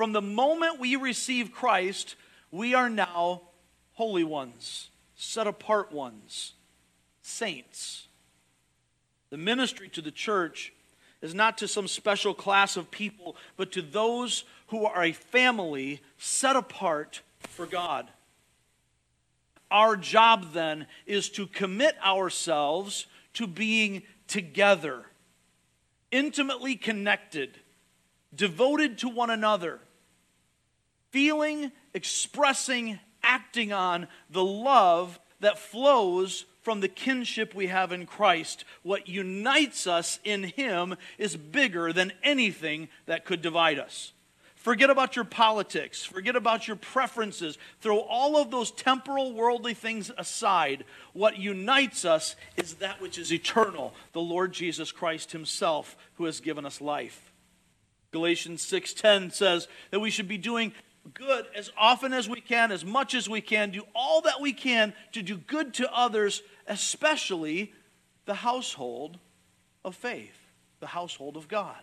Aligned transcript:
from 0.00 0.12
the 0.12 0.22
moment 0.22 0.80
we 0.80 0.96
receive 0.96 1.52
Christ, 1.52 2.16
we 2.50 2.72
are 2.72 2.88
now 2.88 3.42
holy 3.92 4.24
ones, 4.24 4.88
set 5.14 5.46
apart 5.46 5.92
ones, 5.92 6.54
saints. 7.20 8.08
The 9.28 9.36
ministry 9.36 9.90
to 9.90 10.00
the 10.00 10.10
church 10.10 10.72
is 11.20 11.34
not 11.34 11.58
to 11.58 11.68
some 11.68 11.86
special 11.86 12.32
class 12.32 12.78
of 12.78 12.90
people, 12.90 13.36
but 13.58 13.72
to 13.72 13.82
those 13.82 14.44
who 14.68 14.86
are 14.86 15.04
a 15.04 15.12
family 15.12 16.00
set 16.16 16.56
apart 16.56 17.20
for 17.40 17.66
God. 17.66 18.08
Our 19.70 19.98
job 19.98 20.54
then 20.54 20.86
is 21.04 21.28
to 21.32 21.46
commit 21.46 21.94
ourselves 22.02 23.06
to 23.34 23.46
being 23.46 24.04
together, 24.28 25.04
intimately 26.10 26.76
connected, 26.76 27.58
devoted 28.34 28.96
to 28.96 29.10
one 29.10 29.28
another, 29.28 29.80
feeling, 31.10 31.72
expressing, 31.94 32.98
acting 33.22 33.72
on 33.72 34.08
the 34.30 34.44
love 34.44 35.18
that 35.40 35.58
flows 35.58 36.44
from 36.62 36.80
the 36.80 36.88
kinship 36.88 37.54
we 37.54 37.68
have 37.68 37.92
in 37.92 38.06
Christ. 38.06 38.64
What 38.82 39.08
unites 39.08 39.86
us 39.86 40.18
in 40.24 40.44
Him 40.44 40.96
is 41.18 41.36
bigger 41.36 41.92
than 41.92 42.12
anything 42.22 42.88
that 43.06 43.24
could 43.24 43.42
divide 43.42 43.78
us. 43.78 44.12
Forget 44.60 44.90
about 44.90 45.16
your 45.16 45.24
politics. 45.24 46.04
Forget 46.04 46.36
about 46.36 46.68
your 46.68 46.76
preferences. 46.76 47.56
Throw 47.80 48.00
all 48.00 48.36
of 48.36 48.50
those 48.50 48.70
temporal, 48.70 49.32
worldly 49.32 49.72
things 49.72 50.10
aside. 50.18 50.84
What 51.14 51.38
unites 51.38 52.04
us 52.04 52.36
is 52.58 52.74
that 52.74 53.00
which 53.00 53.16
is 53.16 53.32
eternal, 53.32 53.94
the 54.12 54.20
Lord 54.20 54.52
Jesus 54.52 54.92
Christ 54.92 55.32
himself 55.32 55.96
who 56.16 56.26
has 56.26 56.40
given 56.40 56.66
us 56.66 56.82
life. 56.82 57.32
Galatians 58.12 58.60
6:10 58.62 59.30
says 59.30 59.66
that 59.92 60.00
we 60.00 60.10
should 60.10 60.28
be 60.28 60.36
doing 60.36 60.74
good 61.14 61.46
as 61.54 61.70
often 61.76 62.12
as 62.12 62.28
we 62.28 62.40
can, 62.40 62.72
as 62.72 62.84
much 62.84 63.14
as 63.14 63.28
we 63.28 63.40
can, 63.40 63.70
do 63.70 63.82
all 63.94 64.22
that 64.22 64.40
we 64.40 64.52
can 64.52 64.92
to 65.12 65.22
do 65.22 65.36
good 65.36 65.74
to 65.74 65.92
others, 65.92 66.42
especially 66.66 67.72
the 68.26 68.34
household 68.34 69.18
of 69.84 69.94
faith, 69.94 70.36
the 70.80 70.86
household 70.86 71.36
of 71.36 71.48
God. 71.48 71.80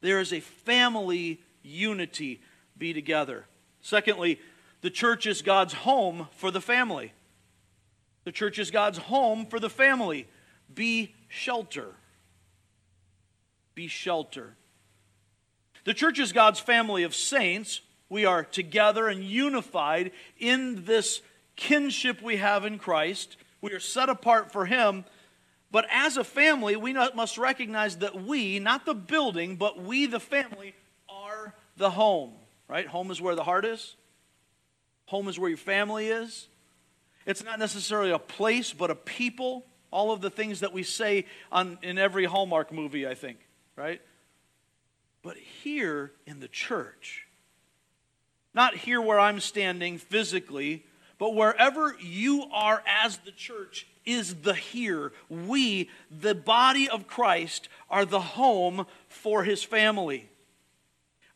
There 0.00 0.20
is 0.20 0.32
a 0.32 0.40
family 0.40 1.40
unity 1.62 2.40
be 2.76 2.92
together. 2.92 3.46
Secondly, 3.80 4.40
the 4.80 4.90
church 4.90 5.26
is 5.26 5.42
God's 5.42 5.74
home 5.74 6.28
for 6.32 6.50
the 6.50 6.60
family. 6.60 7.12
The 8.24 8.32
church 8.32 8.58
is 8.58 8.70
God's 8.70 8.98
home 8.98 9.46
for 9.46 9.58
the 9.58 9.70
family. 9.70 10.28
Be 10.72 11.14
shelter. 11.28 11.94
Be 13.74 13.88
shelter. 13.88 14.54
The 15.84 15.94
church 15.94 16.18
is 16.18 16.32
God's 16.32 16.60
family 16.60 17.02
of 17.02 17.14
saints. 17.14 17.80
We 18.08 18.24
are 18.24 18.44
together 18.44 19.08
and 19.08 19.22
unified 19.22 20.12
in 20.38 20.84
this 20.84 21.20
kinship 21.56 22.22
we 22.22 22.36
have 22.36 22.64
in 22.64 22.78
Christ. 22.78 23.36
We 23.60 23.72
are 23.72 23.80
set 23.80 24.08
apart 24.08 24.52
for 24.52 24.66
Him. 24.66 25.04
But 25.70 25.86
as 25.90 26.16
a 26.16 26.24
family, 26.24 26.76
we 26.76 26.94
must 26.94 27.36
recognize 27.36 27.98
that 27.98 28.22
we, 28.22 28.58
not 28.58 28.86
the 28.86 28.94
building, 28.94 29.56
but 29.56 29.82
we, 29.82 30.06
the 30.06 30.20
family, 30.20 30.74
are 31.08 31.54
the 31.76 31.90
home, 31.90 32.32
right? 32.68 32.86
Home 32.86 33.10
is 33.10 33.20
where 33.20 33.34
the 33.34 33.44
heart 33.44 33.66
is. 33.66 33.96
Home 35.06 35.28
is 35.28 35.38
where 35.38 35.50
your 35.50 35.58
family 35.58 36.08
is. 36.08 36.48
It's 37.26 37.44
not 37.44 37.58
necessarily 37.58 38.10
a 38.10 38.18
place, 38.18 38.72
but 38.72 38.90
a 38.90 38.94
people. 38.94 39.66
All 39.90 40.12
of 40.12 40.22
the 40.22 40.30
things 40.30 40.60
that 40.60 40.72
we 40.72 40.82
say 40.82 41.26
on, 41.52 41.78
in 41.82 41.98
every 41.98 42.24
Hallmark 42.24 42.72
movie, 42.72 43.06
I 43.06 43.14
think, 43.14 43.38
right? 43.76 44.00
But 45.22 45.36
here 45.36 46.12
in 46.26 46.40
the 46.40 46.48
church, 46.48 47.27
not 48.54 48.74
here 48.74 49.00
where 49.00 49.20
I'm 49.20 49.40
standing 49.40 49.98
physically, 49.98 50.84
but 51.18 51.34
wherever 51.34 51.96
you 52.00 52.44
are 52.52 52.82
as 52.86 53.18
the 53.18 53.32
church 53.32 53.86
is 54.04 54.36
the 54.36 54.54
here. 54.54 55.12
We, 55.28 55.90
the 56.10 56.34
body 56.34 56.88
of 56.88 57.06
Christ, 57.06 57.68
are 57.90 58.04
the 58.04 58.20
home 58.20 58.86
for 59.08 59.44
his 59.44 59.62
family. 59.62 60.28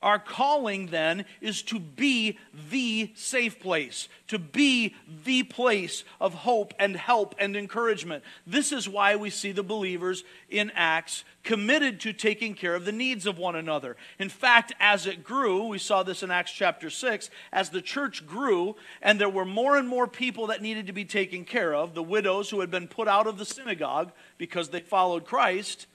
Our 0.03 0.19
calling 0.19 0.89
then 0.89 1.25
is 1.41 1.63
to 1.65 1.79
be 1.79 2.39
the 2.71 3.13
safe 3.15 3.61
place, 3.61 4.09
to 4.29 4.39
be 4.39 4.97
the 5.25 5.45
place 5.45 6.03
of 6.21 6.35
hope 6.35 6.75
and 6.79 6.97
help 6.97 7.37
and 7.39 7.57
encouragement. 7.57 8.25
This 8.45 8.73
is 8.73 8.89
why 8.89 9.15
we 9.15 9.31
see 9.31 9.53
the 9.53 9.63
believers 9.63 10.25
in 10.51 10.73
Acts 10.75 11.25
committed 11.45 12.01
to 12.01 12.13
taking 12.13 12.55
care 12.55 12.75
of 12.75 12.85
the 12.85 12.93
needs 12.93 13.27
of 13.27 13.39
one 13.39 13.55
another. 13.55 13.97
In 14.19 14.29
fact, 14.29 14.73
as 14.81 15.07
it 15.07 15.23
grew, 15.23 15.67
we 15.67 15.79
saw 15.79 16.03
this 16.03 16.23
in 16.23 16.31
Acts 16.31 16.53
chapter 16.53 16.91
6, 16.91 17.31
as 17.53 17.71
the 17.71 17.83
church 17.83 18.27
grew 18.27 18.75
and 19.01 19.21
there 19.21 19.29
were 19.29 19.45
more 19.45 19.77
and 19.77 19.89
more 19.89 20.09
people 20.09 20.49
that 20.49 20.63
needed 20.63 20.89
to 20.89 20.93
be 20.93 21.05
taken 21.05 21.45
care 21.45 21.75
of, 21.75 21.95
the 21.95 22.03
widows 22.03 22.51
who 22.51 22.61
had 22.61 22.71
been 22.71 22.89
put 22.89 23.07
out 23.07 23.29
of 23.29 23.39
the 23.39 23.45
synagogue 23.45 24.11
because 24.37 24.71
they 24.71 24.81
followed 24.81 25.25
Christ, 25.25 25.87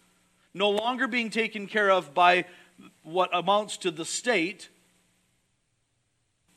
no 0.54 0.70
longer 0.70 1.08
being 1.08 1.30
taken 1.30 1.68
care 1.68 1.92
of 1.92 2.14
by 2.14 2.46
what 3.04 3.36
amounts 3.36 3.78
to 3.78 3.92
the 3.92 4.06
state, 4.06 4.70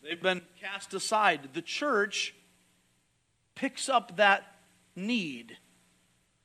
they've 0.03 0.21
been 0.21 0.43
cast 0.61 0.95
aside. 0.95 1.51
The 1.53 1.63
church 1.63 2.35
picks 3.55 3.89
up 3.89 4.17
that 4.17 4.57
need 4.97 5.57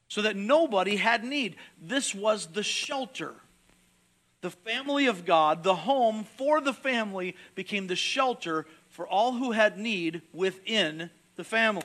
so 0.07 0.21
that 0.21 0.35
nobody 0.35 0.97
had 0.97 1.23
need. 1.23 1.55
This 1.81 2.13
was 2.13 2.47
the 2.47 2.63
shelter. 2.63 3.33
The 4.41 4.51
family 4.51 5.07
of 5.07 5.25
God, 5.25 5.63
the 5.63 5.75
home 5.75 6.23
for 6.37 6.61
the 6.61 6.73
family, 6.73 7.35
became 7.55 7.87
the 7.87 7.95
shelter 7.95 8.67
for 8.89 9.07
all 9.07 9.33
who 9.33 9.51
had 9.51 9.77
need 9.77 10.21
within 10.33 11.09
the 11.35 11.43
family. 11.43 11.83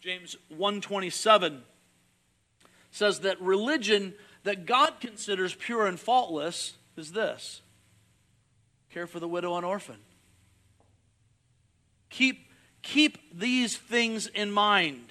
James 0.00 0.36
127 0.48 1.62
says 2.90 3.20
that 3.20 3.40
religion 3.40 4.14
that 4.44 4.66
God 4.66 5.00
considers 5.00 5.54
pure 5.54 5.86
and 5.86 5.98
faultless 5.98 6.74
is 6.96 7.12
this 7.12 7.60
care 8.90 9.06
for 9.08 9.18
the 9.18 9.26
widow 9.26 9.56
and 9.56 9.66
orphan. 9.66 9.96
Keep, 12.10 12.48
keep 12.82 13.36
these 13.36 13.76
things 13.76 14.28
in 14.28 14.52
mind. 14.52 15.06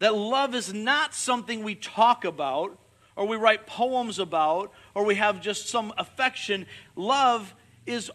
That 0.00 0.14
love 0.14 0.54
is 0.54 0.74
not 0.74 1.14
something 1.14 1.62
we 1.62 1.74
talk 1.74 2.26
about 2.26 2.78
or 3.16 3.26
we 3.26 3.38
write 3.38 3.66
poems 3.66 4.18
about 4.18 4.70
or 4.94 5.06
we 5.06 5.14
have 5.14 5.40
just 5.40 5.68
some 5.68 5.94
affection. 5.96 6.66
Love 6.94 7.54
is 7.86 8.10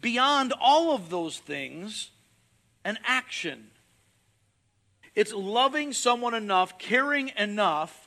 beyond 0.00 0.52
all 0.60 0.94
of 0.94 1.10
those 1.10 1.38
things 1.38 2.10
an 2.84 2.98
action. 3.04 3.66
It's 5.16 5.32
loving 5.32 5.92
someone 5.92 6.34
enough, 6.34 6.78
caring 6.78 7.32
enough 7.36 8.05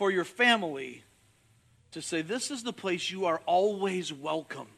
for 0.00 0.10
your 0.10 0.24
family 0.24 1.04
to 1.90 2.00
say, 2.00 2.22
This 2.22 2.50
is 2.50 2.62
the 2.62 2.72
place 2.72 3.10
you 3.10 3.26
are 3.26 3.42
always 3.44 4.10
welcome, 4.10 4.68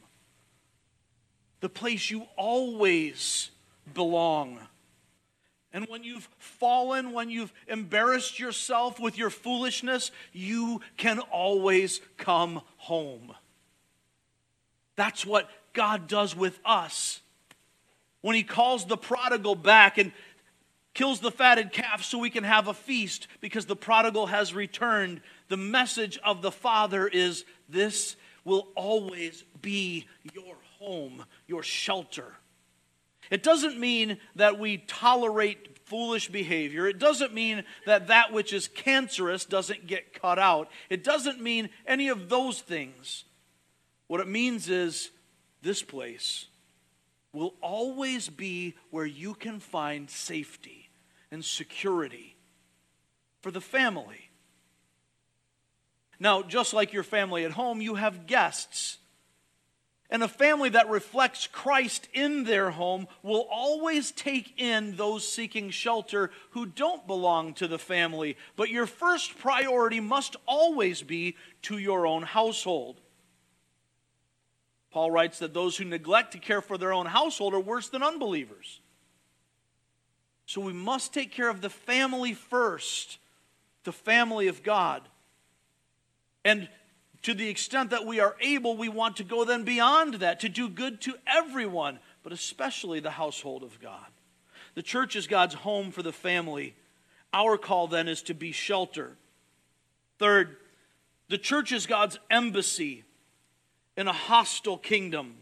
the 1.60 1.68
place 1.68 2.10
you 2.10 2.24
always 2.36 3.52
belong. 3.94 4.58
And 5.72 5.86
when 5.86 6.02
you've 6.02 6.28
fallen, 6.38 7.12
when 7.12 7.30
you've 7.30 7.52
embarrassed 7.68 8.40
yourself 8.40 8.98
with 8.98 9.16
your 9.16 9.30
foolishness, 9.30 10.10
you 10.32 10.80
can 10.96 11.20
always 11.20 12.00
come 12.16 12.60
home. 12.78 13.32
That's 14.96 15.24
what 15.24 15.48
God 15.72 16.08
does 16.08 16.34
with 16.34 16.58
us. 16.64 17.20
When 18.22 18.34
He 18.34 18.42
calls 18.42 18.86
the 18.86 18.96
prodigal 18.96 19.54
back 19.54 19.98
and 19.98 20.10
kills 20.94 21.20
the 21.20 21.30
fatted 21.30 21.72
calf 21.72 22.04
so 22.04 22.18
we 22.18 22.30
can 22.30 22.44
have 22.44 22.68
a 22.68 22.74
feast 22.74 23.26
because 23.40 23.66
the 23.66 23.76
prodigal 23.76 24.26
has 24.26 24.54
returned. 24.54 25.20
The 25.48 25.56
message 25.56 26.18
of 26.24 26.42
the 26.42 26.52
Father 26.52 27.06
is 27.06 27.44
this 27.68 28.16
will 28.44 28.68
always 28.74 29.44
be 29.60 30.06
your 30.34 30.56
home, 30.78 31.24
your 31.46 31.62
shelter. 31.62 32.34
It 33.30 33.42
doesn't 33.42 33.78
mean 33.78 34.18
that 34.36 34.58
we 34.58 34.78
tolerate 34.78 35.78
foolish 35.86 36.28
behavior. 36.28 36.86
It 36.86 36.98
doesn't 36.98 37.32
mean 37.32 37.64
that 37.86 38.08
that 38.08 38.32
which 38.32 38.52
is 38.52 38.68
cancerous 38.68 39.44
doesn't 39.44 39.86
get 39.86 40.12
cut 40.12 40.38
out. 40.38 40.68
It 40.90 41.04
doesn't 41.04 41.40
mean 41.40 41.70
any 41.86 42.08
of 42.08 42.28
those 42.28 42.60
things. 42.60 43.24
What 44.08 44.20
it 44.20 44.28
means 44.28 44.68
is 44.68 45.10
this 45.62 45.82
place 45.82 46.46
will 47.32 47.54
always 47.62 48.28
be 48.28 48.74
where 48.90 49.06
you 49.06 49.34
can 49.34 49.60
find 49.60 50.10
safety 50.10 50.81
and 51.32 51.44
security 51.44 52.36
for 53.40 53.50
the 53.50 53.60
family. 53.60 54.30
Now, 56.20 56.42
just 56.42 56.72
like 56.72 56.92
your 56.92 57.02
family 57.02 57.44
at 57.44 57.52
home, 57.52 57.80
you 57.80 57.96
have 57.96 58.26
guests. 58.28 58.98
And 60.08 60.22
a 60.22 60.28
family 60.28 60.68
that 60.68 60.90
reflects 60.90 61.46
Christ 61.46 62.06
in 62.12 62.44
their 62.44 62.70
home 62.70 63.08
will 63.22 63.48
always 63.50 64.12
take 64.12 64.60
in 64.60 64.94
those 64.96 65.26
seeking 65.26 65.70
shelter 65.70 66.30
who 66.50 66.66
don't 66.66 67.06
belong 67.06 67.54
to 67.54 67.66
the 67.66 67.78
family. 67.78 68.36
But 68.54 68.68
your 68.68 68.86
first 68.86 69.38
priority 69.38 70.00
must 70.00 70.36
always 70.46 71.02
be 71.02 71.36
to 71.62 71.78
your 71.78 72.06
own 72.06 72.22
household. 72.22 73.00
Paul 74.90 75.10
writes 75.10 75.38
that 75.38 75.54
those 75.54 75.78
who 75.78 75.86
neglect 75.86 76.32
to 76.32 76.38
care 76.38 76.60
for 76.60 76.76
their 76.76 76.92
own 76.92 77.06
household 77.06 77.54
are 77.54 77.60
worse 77.60 77.88
than 77.88 78.02
unbelievers. 78.02 78.81
So 80.52 80.60
we 80.60 80.74
must 80.74 81.14
take 81.14 81.32
care 81.32 81.48
of 81.48 81.62
the 81.62 81.70
family 81.70 82.34
first, 82.34 83.16
the 83.84 83.92
family 83.92 84.48
of 84.48 84.62
God. 84.62 85.00
And 86.44 86.68
to 87.22 87.32
the 87.32 87.48
extent 87.48 87.88
that 87.88 88.04
we 88.04 88.20
are 88.20 88.36
able, 88.38 88.76
we 88.76 88.90
want 88.90 89.16
to 89.16 89.24
go 89.24 89.46
then 89.46 89.64
beyond 89.64 90.16
that, 90.16 90.40
to 90.40 90.50
do 90.50 90.68
good 90.68 91.00
to 91.00 91.14
everyone, 91.26 92.00
but 92.22 92.34
especially 92.34 93.00
the 93.00 93.12
household 93.12 93.62
of 93.62 93.80
God. 93.80 94.04
The 94.74 94.82
church 94.82 95.16
is 95.16 95.26
God's 95.26 95.54
home 95.54 95.90
for 95.90 96.02
the 96.02 96.12
family. 96.12 96.76
Our 97.32 97.56
call 97.56 97.88
then 97.88 98.06
is 98.06 98.20
to 98.24 98.34
be 98.34 98.52
shelter. 98.52 99.16
Third, 100.18 100.58
the 101.30 101.38
church 101.38 101.72
is 101.72 101.86
God's 101.86 102.18
embassy 102.28 103.04
in 103.96 104.06
a 104.06 104.12
hostile 104.12 104.76
kingdom. 104.76 105.36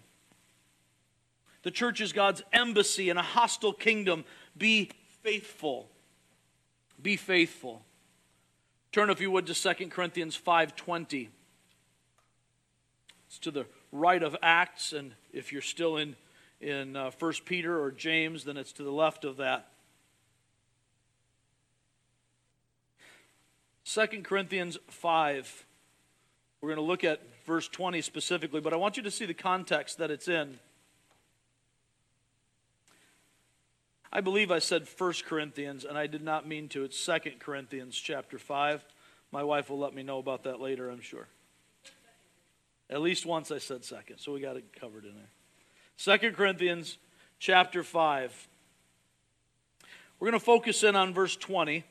The 1.65 1.73
church 1.73 2.01
is 2.01 2.13
God's 2.13 2.43
embassy 2.53 3.11
in 3.11 3.17
a 3.17 3.23
hostile 3.23 3.73
kingdom. 3.73 4.25
Be 4.57 4.91
faithful. 5.23 5.89
Be 7.01 7.17
faithful. 7.17 7.83
Turn 8.93 9.11
if 9.11 9.21
you 9.21 9.31
would 9.31 9.47
to 9.47 9.55
2 9.55 9.91
Corinthians 9.91 10.37
5:20. 10.37 11.29
It's 13.27 13.39
to 13.41 13.51
the 13.51 13.67
right 13.93 14.23
of 14.23 14.37
Acts 14.43 14.93
and 14.93 15.15
if 15.33 15.53
you're 15.53 15.63
still 15.63 15.97
in 15.97 16.17
in 16.61 16.97
uh, 16.97 17.11
1 17.19 17.33
Peter 17.45 17.81
or 17.81 17.91
James 17.91 18.45
then 18.45 18.57
it's 18.57 18.73
to 18.73 18.83
the 18.83 18.93
left 18.93 19.25
of 19.25 19.37
that. 19.37 19.73
2 23.85 24.23
Corinthians 24.23 24.79
5 24.89 25.67
we're 26.61 26.69
going 26.69 26.77
to 26.77 26.83
look 26.83 27.05
at 27.05 27.23
verse 27.47 27.69
20 27.69 28.03
specifically, 28.03 28.61
but 28.61 28.75
I 28.75 28.77
want 28.77 28.99
you 28.99 29.03
to 29.05 29.11
see 29.11 29.25
the 29.25 29.33
context 29.33 29.97
that 29.97 30.11
it's 30.11 30.29
in. 30.29 30.59
I 34.13 34.21
believe 34.21 34.51
I 34.51 34.59
said 34.59 34.89
1 34.99 35.13
Corinthians, 35.27 35.85
and 35.85 35.97
I 35.97 36.09
did 36.09 36.23
not 36.23 36.47
mean 36.47 36.69
to. 36.71 36.83
It's 36.83 37.05
2 37.05 37.19
Corinthians 37.39 37.97
chapter 37.97 38.39
5. 38.39 38.85
My 39.31 39.45
wife 39.45 39.71
will 39.71 39.79
let 39.79 39.95
me 39.95 40.03
know 40.03 40.19
about 40.19 40.45
that 40.45 40.61
later, 40.61 40.91
I'm 40.91 41.01
sure. 41.01 41.29
At 42.89 43.01
least 43.01 43.25
once 43.25 43.53
I 43.53 43.59
said 43.59 43.85
second, 43.85 44.19
so 44.19 44.33
we 44.33 44.41
got 44.41 44.57
it 44.57 44.65
covered 44.79 45.05
in 45.05 45.15
there. 45.15 46.19
2 46.19 46.33
Corinthians 46.33 46.99
chapter 47.39 47.85
5. 47.85 48.49
We're 50.19 50.31
going 50.31 50.41
to 50.41 50.45
focus 50.45 50.83
in 50.83 50.97
on 50.97 51.15
verse 51.15 51.37
20. 51.37 51.85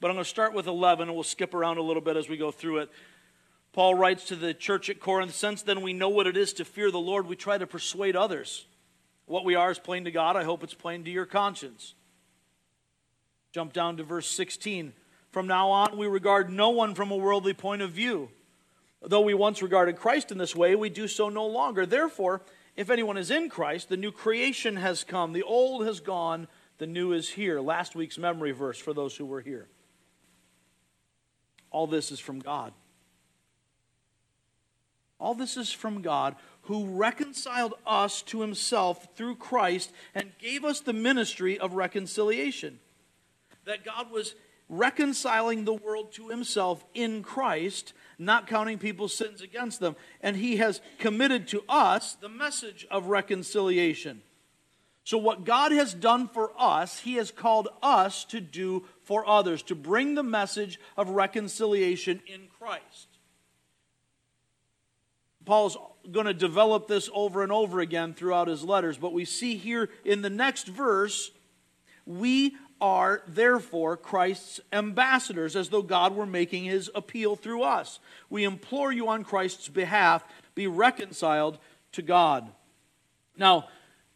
But 0.00 0.08
I'm 0.08 0.16
going 0.16 0.24
to 0.24 0.30
start 0.30 0.52
with 0.52 0.66
11 0.66 1.08
and 1.08 1.14
we'll 1.14 1.24
skip 1.24 1.54
around 1.54 1.78
a 1.78 1.82
little 1.82 2.02
bit 2.02 2.16
as 2.16 2.28
we 2.28 2.36
go 2.36 2.50
through 2.50 2.78
it. 2.78 2.90
Paul 3.72 3.94
writes 3.94 4.24
to 4.26 4.36
the 4.36 4.52
church 4.52 4.90
at 4.90 5.00
Corinth 5.00 5.34
Since 5.34 5.62
then 5.62 5.80
we 5.80 5.92
know 5.92 6.08
what 6.08 6.26
it 6.26 6.36
is 6.36 6.52
to 6.54 6.64
fear 6.64 6.90
the 6.90 6.98
Lord, 6.98 7.26
we 7.26 7.36
try 7.36 7.56
to 7.56 7.66
persuade 7.66 8.16
others. 8.16 8.66
What 9.30 9.44
we 9.44 9.54
are 9.54 9.70
is 9.70 9.78
plain 9.78 10.06
to 10.06 10.10
God. 10.10 10.34
I 10.34 10.42
hope 10.42 10.64
it's 10.64 10.74
plain 10.74 11.04
to 11.04 11.10
your 11.10 11.24
conscience. 11.24 11.94
Jump 13.52 13.72
down 13.72 13.96
to 13.98 14.02
verse 14.02 14.26
16. 14.26 14.92
From 15.30 15.46
now 15.46 15.70
on, 15.70 15.96
we 15.96 16.08
regard 16.08 16.50
no 16.50 16.70
one 16.70 16.96
from 16.96 17.12
a 17.12 17.16
worldly 17.16 17.54
point 17.54 17.80
of 17.80 17.92
view. 17.92 18.30
Though 19.00 19.20
we 19.20 19.34
once 19.34 19.62
regarded 19.62 19.94
Christ 19.94 20.32
in 20.32 20.38
this 20.38 20.56
way, 20.56 20.74
we 20.74 20.88
do 20.88 21.06
so 21.06 21.28
no 21.28 21.46
longer. 21.46 21.86
Therefore, 21.86 22.42
if 22.74 22.90
anyone 22.90 23.16
is 23.16 23.30
in 23.30 23.48
Christ, 23.48 23.88
the 23.88 23.96
new 23.96 24.10
creation 24.10 24.74
has 24.74 25.04
come. 25.04 25.32
The 25.32 25.44
old 25.44 25.86
has 25.86 26.00
gone, 26.00 26.48
the 26.78 26.88
new 26.88 27.12
is 27.12 27.28
here. 27.28 27.60
Last 27.60 27.94
week's 27.94 28.18
memory 28.18 28.50
verse 28.50 28.80
for 28.80 28.92
those 28.92 29.16
who 29.16 29.26
were 29.26 29.42
here. 29.42 29.68
All 31.70 31.86
this 31.86 32.10
is 32.10 32.18
from 32.18 32.40
God. 32.40 32.72
All 35.20 35.34
this 35.34 35.56
is 35.56 35.70
from 35.70 36.02
God 36.02 36.34
who 36.70 36.86
reconciled 36.86 37.74
us 37.84 38.22
to 38.22 38.42
himself 38.42 39.08
through 39.16 39.34
Christ 39.34 39.90
and 40.14 40.30
gave 40.38 40.64
us 40.64 40.78
the 40.78 40.92
ministry 40.92 41.58
of 41.58 41.74
reconciliation. 41.74 42.78
That 43.64 43.84
God 43.84 44.12
was 44.12 44.36
reconciling 44.68 45.64
the 45.64 45.74
world 45.74 46.12
to 46.12 46.28
himself 46.28 46.84
in 46.94 47.24
Christ, 47.24 47.92
not 48.20 48.46
counting 48.46 48.78
people's 48.78 49.12
sins 49.12 49.42
against 49.42 49.80
them. 49.80 49.96
And 50.20 50.36
he 50.36 50.58
has 50.58 50.80
committed 51.00 51.48
to 51.48 51.64
us 51.68 52.12
the 52.14 52.28
message 52.28 52.86
of 52.88 53.06
reconciliation. 53.06 54.22
So, 55.02 55.18
what 55.18 55.44
God 55.44 55.72
has 55.72 55.92
done 55.92 56.28
for 56.28 56.52
us, 56.56 57.00
he 57.00 57.14
has 57.14 57.32
called 57.32 57.66
us 57.82 58.24
to 58.26 58.40
do 58.40 58.84
for 59.02 59.28
others, 59.28 59.64
to 59.64 59.74
bring 59.74 60.14
the 60.14 60.22
message 60.22 60.78
of 60.96 61.08
reconciliation 61.08 62.22
in 62.28 62.42
Christ. 62.60 63.08
Paul's 65.50 65.76
going 66.12 66.26
to 66.26 66.32
develop 66.32 66.86
this 66.86 67.10
over 67.12 67.42
and 67.42 67.50
over 67.50 67.80
again 67.80 68.14
throughout 68.14 68.46
his 68.46 68.62
letters, 68.62 68.96
but 68.96 69.12
we 69.12 69.24
see 69.24 69.56
here 69.56 69.88
in 70.04 70.22
the 70.22 70.30
next 70.30 70.68
verse, 70.68 71.32
we 72.06 72.54
are 72.80 73.22
therefore 73.26 73.96
Christ's 73.96 74.60
ambassadors, 74.72 75.56
as 75.56 75.68
though 75.68 75.82
God 75.82 76.14
were 76.14 76.24
making 76.24 76.66
his 76.66 76.88
appeal 76.94 77.34
through 77.34 77.64
us. 77.64 77.98
We 78.28 78.44
implore 78.44 78.92
you 78.92 79.08
on 79.08 79.24
Christ's 79.24 79.66
behalf, 79.66 80.22
be 80.54 80.68
reconciled 80.68 81.58
to 81.94 82.02
God. 82.02 82.48
Now, 83.36 83.66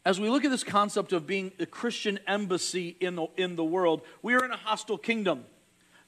as 0.05 0.21
we 0.21 0.29
look 0.29 0.45
at 0.45 0.53
this 0.53 0.63
concept 0.63 1.13
of 1.13 1.27
being 1.27 1.51
a 1.59 1.67
Christian 1.67 2.21
embassy 2.29 2.97
in 3.01 3.17
the, 3.17 3.27
in 3.37 3.57
the 3.57 3.65
world, 3.65 4.03
we 4.23 4.35
are 4.35 4.45
in 4.45 4.53
a 4.53 4.57
hostile 4.57 4.99
kingdom. 4.99 5.47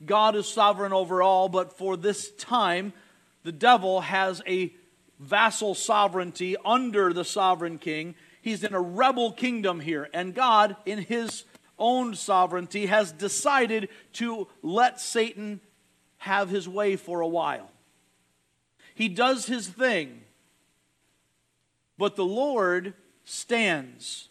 God 0.05 0.37
is 0.37 0.46
sovereign 0.46 0.93
over 0.93 1.20
all, 1.20 1.49
but 1.49 1.76
for 1.76 1.96
this 1.96 2.31
time, 2.37 2.93
the 3.43 3.50
devil 3.50 4.02
has 4.02 4.40
a 4.46 4.73
vassal 5.18 5.74
sovereignty 5.74 6.56
under 6.64 7.12
the 7.12 7.24
sovereign 7.24 7.78
king. 7.78 8.14
He's 8.40 8.64
in 8.64 8.74
a 8.74 8.80
rebel 8.80 9.32
kingdom 9.32 9.80
here, 9.80 10.08
and 10.12 10.34
God, 10.34 10.76
in 10.86 10.98
his 10.98 11.44
own 11.78 12.14
sovereignty, 12.14 12.86
has 12.86 13.12
decided 13.12 13.88
to 14.14 14.48
let 14.62 15.00
Satan 15.00 15.60
have 16.18 16.48
his 16.48 16.68
way 16.68 16.96
for 16.96 17.20
a 17.20 17.28
while. 17.28 17.70
He 18.94 19.08
does 19.08 19.46
his 19.46 19.68
thing, 19.68 20.22
but 21.98 22.16
the 22.16 22.24
Lord 22.24 22.94
stands. 23.24 24.28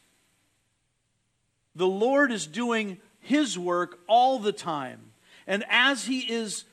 The 1.75 1.87
Lord 1.87 2.31
is 2.31 2.47
doing 2.47 2.97
His 3.19 3.59
work 3.59 3.99
all 4.07 4.39
the 4.39 4.53
time. 4.53 5.11
And 5.45 5.63
as 5.69 6.05
He 6.05 6.19
is 6.19 6.63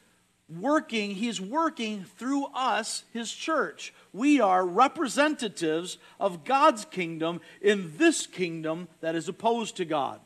working, 0.60 1.12
He's 1.12 1.40
working 1.40 2.04
through 2.16 2.46
us, 2.54 3.04
His 3.12 3.32
church. 3.32 3.94
We 4.12 4.40
are 4.40 4.66
representatives 4.66 5.99
of 6.18 6.44
God's 6.44 6.85
kingdom 6.85 7.40
in 7.61 7.97
this 7.97 8.26
kingdom 8.26 8.88
that 9.00 9.14
is 9.14 9.28
opposed 9.28 9.76
to 9.76 9.85
God. 9.85 10.21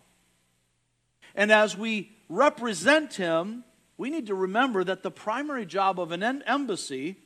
And 1.35 1.52
as 1.52 1.76
we 1.76 2.12
represent 2.28 3.14
Him, 3.14 3.64
we 3.99 4.11
need 4.11 4.26
to 4.26 4.35
remember 4.35 4.85
that 4.85 5.02
the 5.02 5.11
primary 5.11 5.66
job 5.66 5.99
of 6.00 6.12
an 6.12 6.23
embassy, 6.23 7.16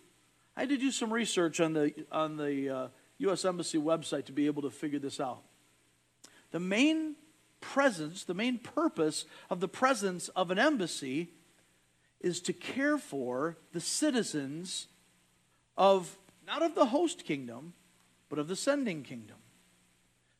I 0.56 0.60
had 0.60 0.68
to 0.68 0.76
do 0.76 0.90
some 0.90 1.12
research 1.12 1.60
on 1.60 1.72
the, 1.72 1.92
on 2.12 2.36
the 2.36 2.68
uh, 2.68 2.88
U.S. 3.18 3.44
Embassy 3.44 3.78
website 3.78 4.26
to 4.26 4.32
be 4.32 4.46
able 4.46 4.62
to 4.62 4.70
figure 4.70 4.98
this 4.98 5.20
out. 5.20 5.42
The 6.52 6.60
main 6.60 7.16
presence, 7.60 8.24
the 8.24 8.34
main 8.34 8.58
purpose 8.58 9.24
of 9.48 9.60
the 9.60 9.68
presence 9.68 10.28
of 10.30 10.50
an 10.50 10.58
embassy 10.58 11.30
is 12.20 12.40
to 12.42 12.52
care 12.52 12.98
for 12.98 13.56
the 13.72 13.80
citizens 13.80 14.88
of 15.76 16.18
not 16.46 16.62
of 16.62 16.74
the 16.74 16.86
host 16.86 17.24
kingdom, 17.24 17.74
but 18.28 18.38
of 18.38 18.48
the 18.48 18.56
sending 18.56 19.02
kingdom. 19.02 19.36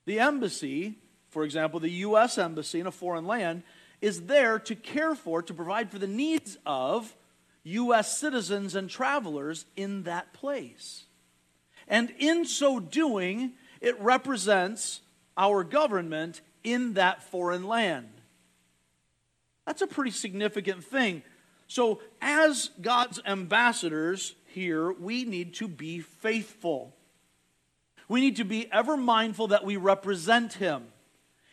The 0.07 0.19
embassy, 0.19 0.99
for 1.29 1.45
example, 1.45 1.81
the 1.81 1.91
U.S. 1.91 2.37
embassy 2.37 2.81
in 2.81 2.87
a 2.87 2.93
foreign 2.93 3.27
land, 3.27 3.63
is 4.01 4.23
there 4.23 4.59
to 4.59 4.75
care 4.75 5.15
for, 5.15 5.43
to 5.43 5.55
provide 5.55 5.91
for 5.91 5.99
the 5.99 6.07
needs 6.07 6.59
of 6.67 7.15
U.S. 7.65 8.19
citizens 8.19 8.75
and 8.75 8.89
travelers 8.89 9.67
in 9.77 10.05
that 10.05 10.33
place. 10.33 11.05
And 11.87 12.13
in 12.19 12.45
so 12.45 12.81
doing, 12.81 13.53
it 13.81 14.01
represents 14.01 15.01
our 15.37 15.65
government 15.65 16.41
in 16.65 16.95
that 16.95 17.23
foreign 17.23 17.65
land. 17.65 18.09
That's 19.67 19.83
a 19.83 19.87
pretty 19.87 20.11
significant 20.11 20.85
thing. 20.85 21.23
So, 21.71 22.01
as 22.21 22.71
God's 22.81 23.21
ambassadors 23.25 24.35
here, 24.47 24.91
we 24.91 25.25
need 25.25 25.55
to 25.55 25.69
be 25.69 26.01
faithful. 26.01 26.97
We 28.09 28.21
need 28.21 28.35
to 28.37 28.45
be 28.45 28.69
ever 28.73 28.97
mindful 28.97 29.47
that 29.47 29.65
we 29.65 29.77
represent 29.77 30.55
Him. 30.55 30.87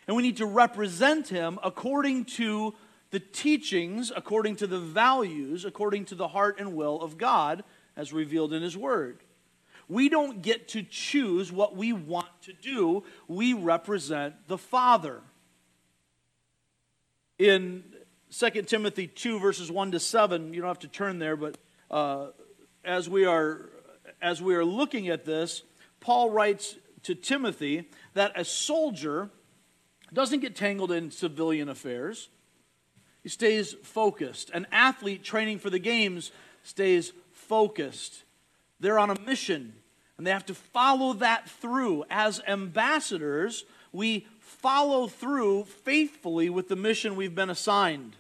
And 0.08 0.18
we 0.18 0.24
need 0.24 0.38
to 0.38 0.48
represent 0.48 1.28
Him 1.28 1.60
according 1.64 2.26
to 2.26 2.74
the 3.12 3.20
teachings, 3.20 4.12
according 4.16 4.56
to 4.56 4.66
the 4.66 4.80
values, 4.80 5.66
according 5.66 6.06
to 6.06 6.16
the 6.16 6.30
heart 6.30 6.60
and 6.60 6.74
will 6.74 7.00
of 7.00 7.20
God 7.20 7.64
as 7.96 8.12
revealed 8.12 8.54
in 8.54 8.64
His 8.64 8.76
Word. 8.76 9.20
We 9.88 10.10
don't 10.10 10.42
get 10.42 10.70
to 10.70 10.82
choose 10.82 11.52
what 11.52 11.76
we 11.76 11.94
want 11.94 12.42
to 12.42 12.54
do, 12.54 13.04
we 13.28 13.54
represent 13.54 14.48
the 14.48 14.58
Father. 14.58 15.22
In 17.38 17.84
2 18.32 18.50
Timothy 18.64 19.08
2, 19.08 19.40
verses 19.40 19.72
1 19.72 19.92
to 19.92 20.00
7, 20.00 20.54
you 20.54 20.62
don't 20.62 20.68
have 20.68 20.80
to 20.80 20.88
turn 20.88 21.20
there, 21.20 21.36
but 21.36 21.58
uh, 21.90 22.28
as 22.84 23.10
we 23.10 23.26
are 23.26 23.70
as 24.22 24.42
we 24.42 24.56
are 24.56 24.66
looking 24.66 25.10
at 25.10 25.26
this, 25.26 25.62
Paul 26.00 26.32
writes 26.32 26.76
to 27.04 27.14
Timothy 27.14 27.90
that 28.14 28.32
a 28.36 28.44
soldier 28.44 29.30
doesn't 30.14 30.40
get 30.40 30.56
tangled 30.56 30.92
in 30.92 31.12
civilian 31.12 31.70
affairs. 31.70 32.30
He 33.22 33.30
stays 33.30 33.76
focused. 33.84 34.50
An 34.52 34.66
athlete 34.72 35.24
training 35.24 35.60
for 35.60 35.70
the 35.70 35.80
games 35.80 36.32
stays 36.64 37.14
focused. 37.32 38.24
They're 38.80 39.00
on 39.00 39.10
a 39.10 39.20
mission, 39.20 39.74
and 40.18 40.26
they 40.26 40.32
have 40.32 40.46
to 40.48 40.56
follow 40.56 41.14
that 41.14 41.50
through. 41.50 42.06
As 42.10 42.42
ambassadors, 42.48 43.66
we 43.92 44.28
follow 44.48 45.08
through 45.08 45.66
faithfully 45.66 46.50
with 46.50 46.70
the 46.70 46.76
mission 46.76 47.16
we've 47.16 47.36
been 47.36 47.50
assigned. 47.50 48.16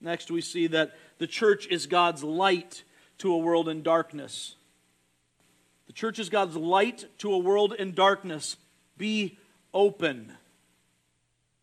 Next, 0.00 0.30
we 0.30 0.40
see 0.40 0.66
that 0.68 0.96
the 1.18 1.26
church 1.26 1.66
is 1.68 1.86
God's 1.86 2.22
light 2.22 2.82
to 3.18 3.32
a 3.32 3.38
world 3.38 3.68
in 3.68 3.82
darkness. 3.82 4.54
The 5.86 5.92
church 5.92 6.18
is 6.18 6.28
God's 6.28 6.56
light 6.56 7.06
to 7.18 7.32
a 7.32 7.38
world 7.38 7.74
in 7.78 7.94
darkness. 7.94 8.56
Be 8.96 9.38
open. 9.72 10.32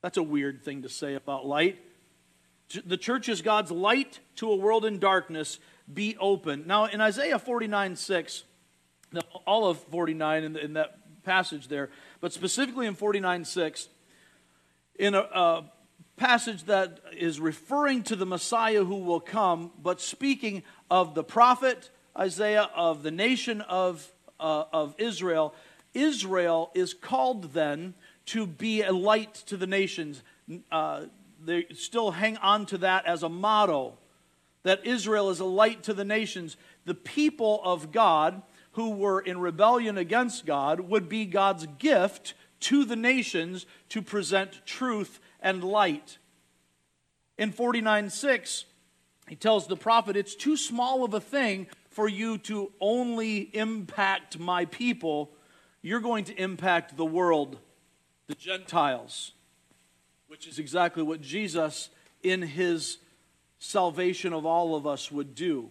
That's 0.01 0.17
a 0.17 0.23
weird 0.23 0.63
thing 0.63 0.81
to 0.81 0.89
say 0.89 1.15
about 1.15 1.45
light. 1.45 1.79
The 2.85 2.97
church 2.97 3.29
is 3.29 3.41
God's 3.41 3.71
light 3.71 4.19
to 4.37 4.51
a 4.51 4.55
world 4.55 4.85
in 4.85 4.99
darkness. 4.99 5.59
Be 5.93 6.17
open. 6.19 6.63
Now, 6.65 6.85
in 6.85 6.99
Isaiah 6.99 7.39
49 7.39 7.95
6, 7.95 8.43
all 9.45 9.67
of 9.67 9.79
49 9.79 10.43
in, 10.43 10.73
that 10.73 10.97
passage 11.25 11.67
there, 11.67 11.89
but 12.21 12.31
specifically 12.31 12.85
in 12.85 12.95
49 12.95 13.45
6, 13.45 13.87
in 14.97 15.15
a, 15.15 15.19
a 15.19 15.71
passage 16.15 16.63
that 16.65 16.99
is 17.11 17.39
referring 17.39 18.03
to 18.03 18.15
the 18.15 18.25
Messiah 18.25 18.83
who 18.83 18.97
will 18.97 19.19
come, 19.19 19.71
but 19.81 19.99
speaking 19.99 20.63
of 20.89 21.15
the 21.15 21.23
prophet 21.23 21.89
Isaiah, 22.17 22.69
of 22.75 23.03
the 23.03 23.11
nation 23.11 23.61
of, 23.61 24.09
uh, 24.39 24.65
of 24.71 24.95
Israel. 24.97 25.53
Israel 25.93 26.71
is 26.73 26.93
called 26.93 27.53
then 27.53 27.93
to 28.27 28.47
be 28.47 28.81
a 28.81 28.91
light 28.91 29.33
to 29.47 29.57
the 29.57 29.67
nations. 29.67 30.23
Uh, 30.71 31.05
they 31.43 31.65
still 31.73 32.11
hang 32.11 32.37
on 32.37 32.65
to 32.67 32.77
that 32.79 33.05
as 33.05 33.23
a 33.23 33.29
motto 33.29 33.97
that 34.63 34.85
Israel 34.85 35.29
is 35.29 35.39
a 35.39 35.45
light 35.45 35.83
to 35.83 35.93
the 35.93 36.05
nations. 36.05 36.57
The 36.85 36.95
people 36.95 37.61
of 37.63 37.91
God 37.91 38.41
who 38.75 38.91
were 38.91 39.21
in 39.21 39.39
rebellion 39.39 39.97
against 39.97 40.45
God 40.45 40.81
would 40.81 41.07
be 41.07 41.25
God's 41.25 41.65
gift 41.79 42.33
to 42.59 42.83
the 42.83 42.97
nations 42.97 43.65
to 43.89 44.01
present 44.01 44.65
truth 44.65 45.19
and 45.39 45.63
light. 45.63 46.17
In 47.37 47.53
49 47.53 48.09
6, 48.09 48.65
he 49.29 49.35
tells 49.35 49.67
the 49.67 49.77
prophet, 49.77 50.17
It's 50.17 50.35
too 50.35 50.57
small 50.57 51.05
of 51.05 51.13
a 51.13 51.21
thing 51.21 51.67
for 51.89 52.09
you 52.09 52.37
to 52.39 52.73
only 52.81 53.49
impact 53.55 54.39
my 54.39 54.65
people. 54.65 55.31
You're 55.81 56.01
going 56.01 56.25
to 56.25 56.35
impact 56.35 56.97
the 56.97 57.05
world, 57.05 57.57
the 58.27 58.35
Gentiles, 58.35 59.31
which 60.27 60.47
is 60.47 60.59
exactly 60.59 61.01
what 61.01 61.21
Jesus, 61.21 61.89
in 62.23 62.41
his 62.41 62.97
salvation 63.57 64.33
of 64.33 64.45
all 64.45 64.75
of 64.75 64.85
us, 64.85 65.09
would 65.13 65.33
do. 65.33 65.69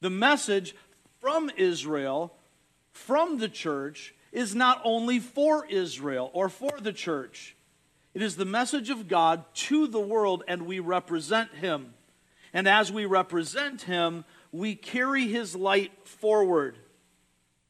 The 0.00 0.10
message 0.10 0.74
from 1.20 1.50
Israel, 1.56 2.34
from 2.92 3.38
the 3.38 3.48
church, 3.48 4.14
is 4.32 4.54
not 4.54 4.80
only 4.84 5.18
for 5.18 5.66
Israel 5.66 6.30
or 6.32 6.48
for 6.48 6.78
the 6.80 6.92
church. 6.92 7.56
It 8.14 8.22
is 8.22 8.36
the 8.36 8.44
message 8.44 8.90
of 8.90 9.08
God 9.08 9.44
to 9.54 9.86
the 9.86 10.00
world, 10.00 10.42
and 10.48 10.66
we 10.66 10.80
represent 10.80 11.54
Him. 11.54 11.94
And 12.52 12.66
as 12.66 12.90
we 12.90 13.06
represent 13.06 13.82
Him, 13.82 14.24
we 14.50 14.74
carry 14.74 15.28
His 15.28 15.54
light 15.54 15.92
forward. 16.04 16.76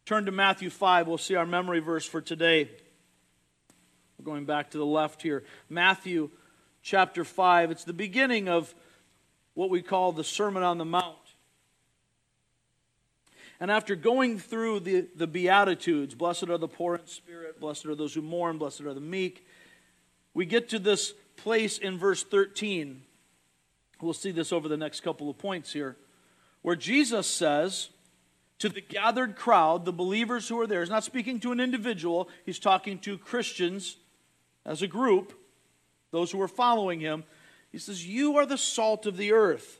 Turn 0.07 0.25
to 0.27 0.33
Matthew 0.33 0.71
5. 0.71 1.07
We'll 1.07 1.19
see 1.19 1.35
our 1.35 1.47
memory 1.47 1.81
verse 1.81 2.07
for 2.07 2.21
today. 2.21 2.71
We're 4.19 4.25
going 4.25 4.45
back 4.45 4.71
to 4.71 4.79
the 4.79 4.87
left 4.87 5.23
here. 5.23 5.45
Matthew 5.69 6.31
chapter 6.83 7.25
5. 7.25 7.71
It's 7.71 7.85
the 7.85 7.93
beginning 7.93 8.49
of 8.49 8.75
what 9.55 9.71
we 9.71 9.83
call 9.83 10.13
the 10.13 10.25
Sermon 10.25 10.63
on 10.63 10.79
the 10.79 10.85
Mount. 10.85 11.17
And 13.61 13.71
after 13.71 13.95
going 13.95 14.39
through 14.39 14.81
the, 14.81 15.07
the 15.15 15.27
Beatitudes, 15.27 16.15
blessed 16.15 16.49
are 16.49 16.57
the 16.57 16.67
poor 16.67 16.97
in 16.97 17.07
spirit, 17.07 17.61
blessed 17.61 17.87
are 17.87 17.95
those 17.95 18.15
who 18.15 18.23
mourn, 18.23 18.57
blessed 18.57 18.81
are 18.81 18.95
the 18.95 19.01
meek, 19.01 19.47
we 20.33 20.47
get 20.47 20.71
to 20.71 20.79
this 20.79 21.13
place 21.37 21.77
in 21.77 21.99
verse 21.99 22.23
13. 22.23 23.03
We'll 24.01 24.15
see 24.15 24.31
this 24.31 24.53
over 24.53 24.69
the 24.69 24.77
next 24.77 25.01
couple 25.01 25.29
of 25.29 25.37
points 25.37 25.73
here, 25.73 25.97
where 26.63 26.77
Jesus 26.77 27.27
says 27.27 27.91
to 28.61 28.69
the 28.69 28.81
gathered 28.81 29.37
crowd, 29.37 29.85
the 29.85 29.93
believers 29.93 30.49
who 30.49 30.59
are 30.61 30.67
there, 30.67 30.81
he's 30.81 30.91
not 30.91 31.05
speaking 31.05 31.41
to 31.41 31.53
an 31.53 31.61
individual, 31.61 32.29
he's 32.47 32.59
talking 32.59 32.99
to 33.01 33.19
Christians 33.19 33.97
as 34.65 34.81
a 34.83 34.87
group, 34.87 35.35
those 36.13 36.31
who 36.31 36.41
are 36.41 36.49
following 36.49 37.01
him. 37.01 37.25
He 37.73 37.79
says, 37.79 38.07
You 38.07 38.37
are 38.37 38.47
the 38.47 38.59
salt 38.59 39.07
of 39.07 39.17
the 39.17 39.33
earth. 39.33 39.80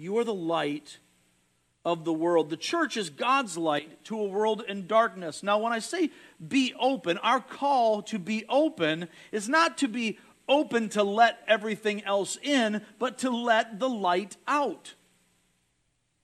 You 0.00 0.16
are 0.16 0.24
the 0.24 0.32
light 0.32 0.96
of 1.84 2.06
the 2.06 2.12
world. 2.12 2.48
The 2.48 2.56
church 2.56 2.96
is 2.96 3.10
God's 3.10 3.58
light 3.58 4.02
to 4.04 4.18
a 4.18 4.28
world 4.28 4.64
in 4.66 4.86
darkness. 4.86 5.42
Now, 5.42 5.58
when 5.58 5.74
I 5.74 5.78
say 5.78 6.08
be 6.46 6.72
open, 6.80 7.18
our 7.18 7.40
call 7.40 8.00
to 8.04 8.18
be 8.18 8.46
open 8.48 9.08
is 9.30 9.46
not 9.46 9.76
to 9.78 9.88
be 9.88 10.18
open 10.48 10.88
to 10.90 11.02
let 11.02 11.40
everything 11.46 12.02
else 12.04 12.38
in, 12.42 12.80
but 12.98 13.18
to 13.18 13.30
let 13.30 13.78
the 13.78 13.90
light 13.90 14.38
out. 14.48 14.94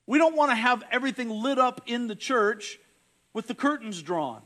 We 0.06 0.16
don't 0.16 0.36
want 0.36 0.52
to 0.52 0.56
have 0.56 0.82
everything 0.90 1.28
lit 1.28 1.58
up 1.58 1.82
in 1.84 2.06
the 2.06 2.16
church 2.16 2.78
with 3.34 3.46
the 3.46 3.54
curtains 3.54 4.00
drawn. 4.00 4.40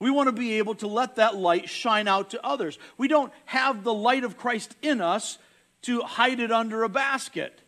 We 0.00 0.10
want 0.10 0.28
to 0.28 0.32
be 0.32 0.54
able 0.54 0.76
to 0.76 0.86
let 0.86 1.16
that 1.16 1.36
light 1.36 1.68
shine 1.68 2.08
out 2.08 2.30
to 2.30 2.42
others. 2.42 2.78
We 2.96 3.08
don't 3.08 3.30
have 3.44 3.84
the 3.84 3.92
light 3.92 4.24
of 4.24 4.38
Christ 4.38 4.74
in 4.80 5.02
us 5.02 5.36
to 5.82 6.00
hide 6.00 6.40
it 6.40 6.50
under 6.50 6.82
a 6.82 6.88
basket. 6.88 7.61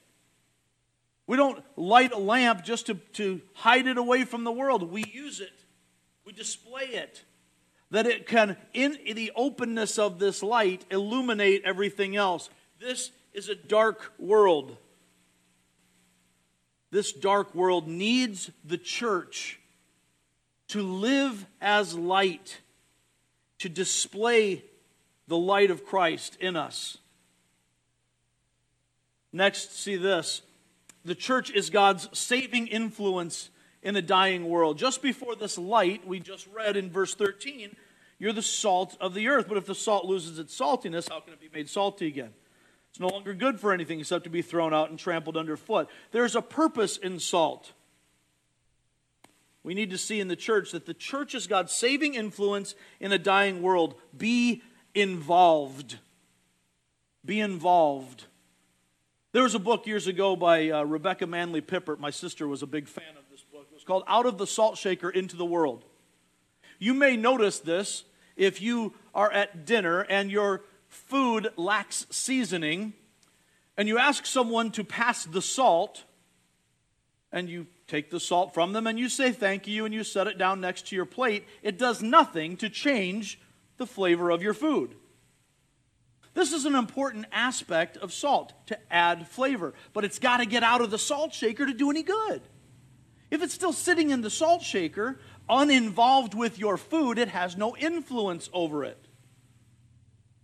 We 1.27 1.37
don't 1.37 1.63
light 1.77 2.13
a 2.13 2.19
lamp 2.19 2.65
just 2.65 2.87
to, 2.87 2.95
to 3.15 3.41
hide 3.55 3.87
it 3.87 3.97
away 3.97 4.25
from 4.25 4.45
the 4.45 4.53
world. 4.53 4.91
We 4.91 5.05
use 5.05 5.41
it, 5.41 5.53
we 6.25 6.33
display 6.33 6.85
it, 6.85 7.25
that 7.91 8.07
it 8.07 8.27
can, 8.27 8.57
in 8.75 8.99
the 9.15 9.33
openness 9.35 9.99
of 9.99 10.19
this 10.19 10.43
light, 10.43 10.85
illuminate 10.91 11.63
everything 11.65 12.15
else. 12.17 12.51
This 12.79 13.11
is 13.33 13.49
a 13.49 13.55
dark 13.55 14.13
world. 14.19 14.77
This 16.91 17.13
dark 17.13 17.55
world 17.55 17.89
needs 17.89 18.51
the 18.65 18.79
church 18.79 19.59
to 20.69 20.83
live 20.83 21.47
as 21.61 21.95
light, 21.95 22.61
to 23.59 23.69
display 23.69 24.65
the 25.27 25.37
light 25.37 25.71
of 25.71 25.87
Christ 25.87 26.37
in 26.41 26.55
us. 26.55 26.99
Next, 29.33 29.77
see 29.77 29.97
this 29.97 30.43
the 31.05 31.15
church 31.15 31.51
is 31.51 31.71
God's 31.71 32.09
saving 32.17 32.67
influence 32.67 33.51
in 33.83 33.97
a 33.97 34.03
dying 34.03 34.49
world. 34.49 34.79
Just 34.79 35.03
before 35.03 35.37
this 35.37 35.59
light, 35.59 36.07
we 36.07 36.19
just 36.19 36.47
read 36.55 36.77
in 36.77 36.91
verse 36.91 37.15
13, 37.15 37.77
you're 38.19 38.33
the 38.33 38.43
salt 38.43 38.97
of 39.01 39.13
the 39.13 39.29
earth. 39.29 39.47
But 39.49 39.59
if 39.59 39.67
the 39.67 39.75
salt 39.75 40.07
loses 40.07 40.39
its 40.39 40.59
saltiness, 40.59 41.11
how 41.11 41.21
can 41.21 41.35
it 41.35 41.41
be 41.41 41.51
made 41.53 41.69
salty 41.69 42.07
again? 42.07 42.31
It's 42.91 43.01
no 43.01 43.09
longer 43.09 43.35
good 43.35 43.61
for 43.61 43.73
anything 43.73 44.01
except 44.01 44.25
to 44.25 44.31
be 44.31 44.41
thrown 44.41 44.73
out 44.73 44.89
and 44.89 44.99
trampled 44.99 45.37
underfoot. 45.37 45.89
There's 46.13 46.37
a 46.37 46.43
purpose 46.43 46.97
in 46.97 47.19
salt. 47.19 47.73
We 49.65 49.75
need 49.75 49.91
to 49.91 49.99
see 49.99 50.21
in 50.21 50.29
the 50.29 50.37
church 50.37 50.73
that 50.73 50.87
the 50.87 50.95
church 50.95 51.35
is 51.35 51.47
God's 51.47 51.73
saving 51.73 52.15
influence 52.15 52.75
in 53.01 53.13
a 53.13 53.19
dying 53.19 53.63
world. 53.63 53.95
Be 54.17 54.63
involved. 54.95 55.99
Be 57.25 57.41
involved. 57.41 58.27
There 59.35 59.43
was 59.43 59.57
a 59.57 59.59
book 59.59 59.89
years 59.89 60.07
ago 60.07 60.37
by 60.37 60.71
uh, 60.71 60.85
Rebecca 60.85 61.27
Manley 61.27 61.61
Pippert. 61.61 61.99
My 61.99 62.11
sister 62.11 62.47
was 62.47 62.63
a 62.63 62.69
big 62.69 62.87
fan 62.87 63.17
of 63.19 63.25
this 63.33 63.43
book. 63.43 63.67
It 63.69 63.75
was 63.75 63.83
called 63.83 64.05
Out 64.07 64.27
of 64.27 64.39
the 64.39 64.47
Salt 64.47 64.79
Shaker 64.79 65.11
into 65.11 65.35
the 65.35 65.45
World. 65.45 65.85
You 66.79 66.95
may 66.95 67.17
notice 67.17 67.59
this 67.59 68.05
if 68.37 68.63
you 68.63 68.95
are 69.13 69.33
at 69.33 69.67
dinner 69.67 70.03
and 70.03 70.31
your 70.31 70.63
food 70.87 71.49
lacks 71.57 72.07
seasoning 72.11 72.93
and 73.77 73.89
you 73.89 73.99
ask 73.99 74.25
someone 74.25 74.71
to 74.71 74.85
pass 74.85 75.25
the 75.25 75.43
salt, 75.43 76.05
and 77.33 77.49
you 77.49 77.67
take 77.89 78.13
the 78.13 78.21
salt 78.21 78.55
from 78.55 78.73
them 78.73 78.87
and 78.87 79.01
you 79.01 79.09
say 79.09 79.33
thank 79.33 79.67
you 79.67 79.85
and 79.85 79.93
you 79.93 80.05
set 80.05 80.29
it 80.29 80.39
down 80.39 80.61
next 80.61 80.87
to 80.87 80.95
your 80.95 81.07
plate, 81.07 81.45
it 81.61 81.77
does 81.77 82.01
nothing 82.01 82.57
to 82.59 82.71
change 82.71 83.41
the 83.79 83.87
flavor 83.87 84.31
of 84.31 84.45
your 84.45 84.55
food. 84.55 84.95
This 86.35 86.53
is 86.53 86.65
an 86.65 86.75
important 86.75 87.27
aspect 87.33 87.97
of 87.97 88.13
salt 88.13 88.53
to 88.67 88.79
add 88.93 89.29
flavor, 89.29 89.73
but 89.93 90.05
it's 90.05 90.19
got 90.19 90.39
to 90.39 90.47
get 90.47 90.63
out 90.65 90.81
of 90.81 90.91
the 90.91 90.99
salt 90.99 91.33
shaker 91.33 91.65
to 91.65 91.73
do 91.73 91.91
any 91.91 92.03
good. 92.03 92.43
If 93.31 93.43
it's 93.43 93.55
still 93.55 93.73
sitting 93.73 94.11
in 94.11 94.21
the 94.21 94.31
salt 94.31 94.63
shaker, 94.63 95.21
uninvolved 95.49 96.35
with 96.35 96.59
your 96.59 96.77
food, 96.77 97.19
it 97.19 97.29
has 97.29 97.57
no 97.57 97.77
influence 97.77 98.51
over 98.53 98.85
it. 98.85 98.99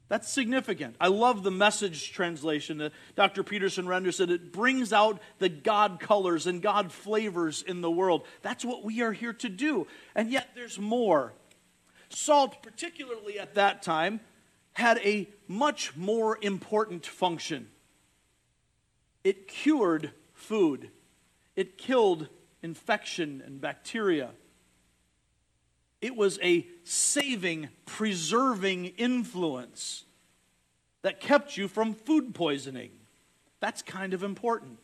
That's 0.08 0.28
significant. 0.28 0.96
I 1.00 1.06
love 1.06 1.44
the 1.44 1.52
message 1.52 2.10
translation 2.10 2.78
that 2.78 2.92
Dr. 3.14 3.44
Peterson 3.44 3.86
renders 3.86 4.18
it. 4.18 4.28
It 4.28 4.52
brings 4.52 4.92
out 4.92 5.20
the 5.38 5.48
God 5.48 6.00
colors 6.00 6.48
and 6.48 6.60
God 6.60 6.90
flavors 6.90 7.62
in 7.62 7.80
the 7.80 7.90
world. 7.90 8.26
That's 8.42 8.64
what 8.64 8.84
we 8.84 9.02
are 9.02 9.12
here 9.12 9.32
to 9.34 9.48
do. 9.48 9.86
And 10.16 10.28
yet 10.28 10.48
there's 10.56 10.80
more. 10.80 11.32
Salt, 12.08 12.60
particularly 12.60 13.38
at 13.38 13.54
that 13.54 13.82
time, 13.82 14.18
had 14.80 14.98
a 14.98 15.28
much 15.46 15.94
more 15.94 16.38
important 16.42 17.06
function. 17.06 17.68
It 19.22 19.46
cured 19.46 20.10
food, 20.32 20.90
it 21.54 21.78
killed 21.78 22.28
infection 22.62 23.42
and 23.44 23.60
bacteria. 23.60 24.30
It 26.00 26.16
was 26.16 26.38
a 26.42 26.66
saving, 26.82 27.68
preserving 27.84 28.86
influence 28.96 30.04
that 31.02 31.20
kept 31.20 31.58
you 31.58 31.68
from 31.68 31.92
food 31.92 32.34
poisoning. 32.34 32.90
That's 33.60 33.82
kind 33.82 34.14
of 34.14 34.22
important. 34.22 34.79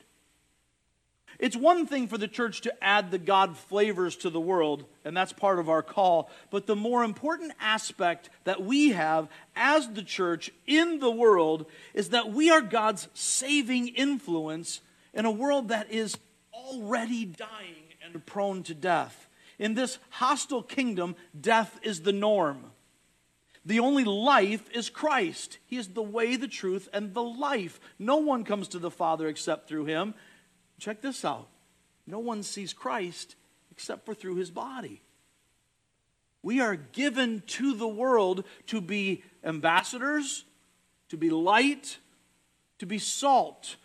It's 1.38 1.56
one 1.56 1.86
thing 1.86 2.08
for 2.08 2.16
the 2.16 2.28
church 2.28 2.62
to 2.62 2.84
add 2.84 3.10
the 3.10 3.18
God 3.18 3.56
flavors 3.56 4.16
to 4.16 4.30
the 4.30 4.40
world, 4.40 4.84
and 5.04 5.16
that's 5.16 5.32
part 5.32 5.58
of 5.58 5.68
our 5.68 5.82
call. 5.82 6.30
But 6.50 6.66
the 6.66 6.76
more 6.76 7.04
important 7.04 7.52
aspect 7.60 8.30
that 8.44 8.62
we 8.62 8.90
have 8.90 9.28
as 9.54 9.88
the 9.88 10.02
church 10.02 10.50
in 10.66 10.98
the 10.98 11.10
world 11.10 11.66
is 11.92 12.10
that 12.10 12.30
we 12.30 12.50
are 12.50 12.62
God's 12.62 13.08
saving 13.14 13.88
influence 13.88 14.80
in 15.12 15.24
a 15.24 15.30
world 15.30 15.68
that 15.68 15.90
is 15.90 16.16
already 16.54 17.24
dying 17.24 17.84
and 18.02 18.24
prone 18.24 18.62
to 18.64 18.74
death. 18.74 19.28
In 19.58 19.74
this 19.74 19.98
hostile 20.10 20.62
kingdom, 20.62 21.16
death 21.38 21.78
is 21.82 22.02
the 22.02 22.12
norm. 22.12 22.72
The 23.64 23.80
only 23.80 24.04
life 24.04 24.70
is 24.72 24.88
Christ. 24.88 25.58
He 25.66 25.76
is 25.76 25.88
the 25.88 26.02
way, 26.02 26.36
the 26.36 26.46
truth, 26.46 26.88
and 26.92 27.14
the 27.14 27.22
life. 27.22 27.80
No 27.98 28.18
one 28.18 28.44
comes 28.44 28.68
to 28.68 28.78
the 28.78 28.92
Father 28.92 29.26
except 29.26 29.68
through 29.68 29.86
him. 29.86 30.14
Check 30.78 31.00
this 31.00 31.24
out 31.24 31.48
no 32.06 32.18
one 32.18 32.42
sees 32.42 32.72
Christ 32.72 33.34
except 33.70 34.06
for 34.06 34.14
through 34.14 34.36
his 34.36 34.50
body. 34.50 35.02
We 36.42 36.60
are 36.60 36.76
given 36.76 37.42
to 37.48 37.74
the 37.74 37.88
world 37.88 38.44
to 38.68 38.80
be 38.80 39.24
ambassadors, 39.42 40.44
to 41.08 41.16
be 41.16 41.30
light, 41.30 41.98
to 42.78 42.86
be 42.86 42.98
salt, 42.98 43.76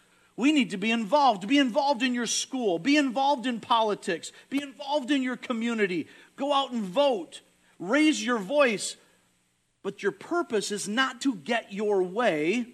we 0.42 0.52
need 0.52 0.72
to 0.72 0.78
be 0.78 0.92
involved. 0.92 1.48
Be 1.48 1.60
involved 1.60 2.02
in 2.02 2.16
your 2.16 2.26
school. 2.26 2.80
Be 2.80 2.98
involved 2.98 3.46
in 3.46 3.60
politics. 3.60 4.32
Be 4.50 4.62
involved 4.62 5.12
in 5.12 5.22
your 5.22 5.38
community. 5.38 6.08
Go 6.36 6.54
out 6.54 6.72
and 6.72 6.84
vote. 6.84 7.42
Raise 7.78 8.26
your 8.26 8.40
voice. 8.40 8.96
But 9.84 10.02
your 10.02 10.12
purpose 10.12 10.72
is 10.72 10.88
not 10.88 11.22
to 11.22 11.36
get 11.36 11.74
your 11.74 12.02
way, 12.02 12.68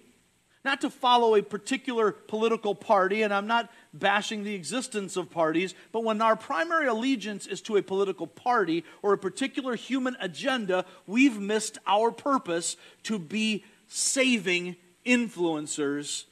not 0.64 0.80
to 0.80 0.90
follow 0.90 1.34
a 1.34 1.42
particular 1.42 2.12
political 2.12 2.74
party, 2.74 3.22
and 3.22 3.32
I'm 3.32 3.46
not 3.46 3.70
bashing 3.94 4.44
the 4.44 4.54
existence 4.54 5.16
of 5.16 5.30
parties, 5.30 5.74
but 5.92 6.04
when 6.04 6.20
our 6.20 6.36
primary 6.36 6.86
allegiance 6.86 7.46
is 7.46 7.60
to 7.62 7.76
a 7.76 7.82
political 7.82 8.26
party 8.26 8.84
or 9.02 9.12
a 9.12 9.18
particular 9.18 9.76
human 9.76 10.16
agenda, 10.20 10.84
we've 11.06 11.38
missed 11.38 11.78
our 11.86 12.10
purpose 12.10 12.76
to 13.04 13.18
be 13.18 13.64
saving 13.86 14.76
influencers 15.06 16.24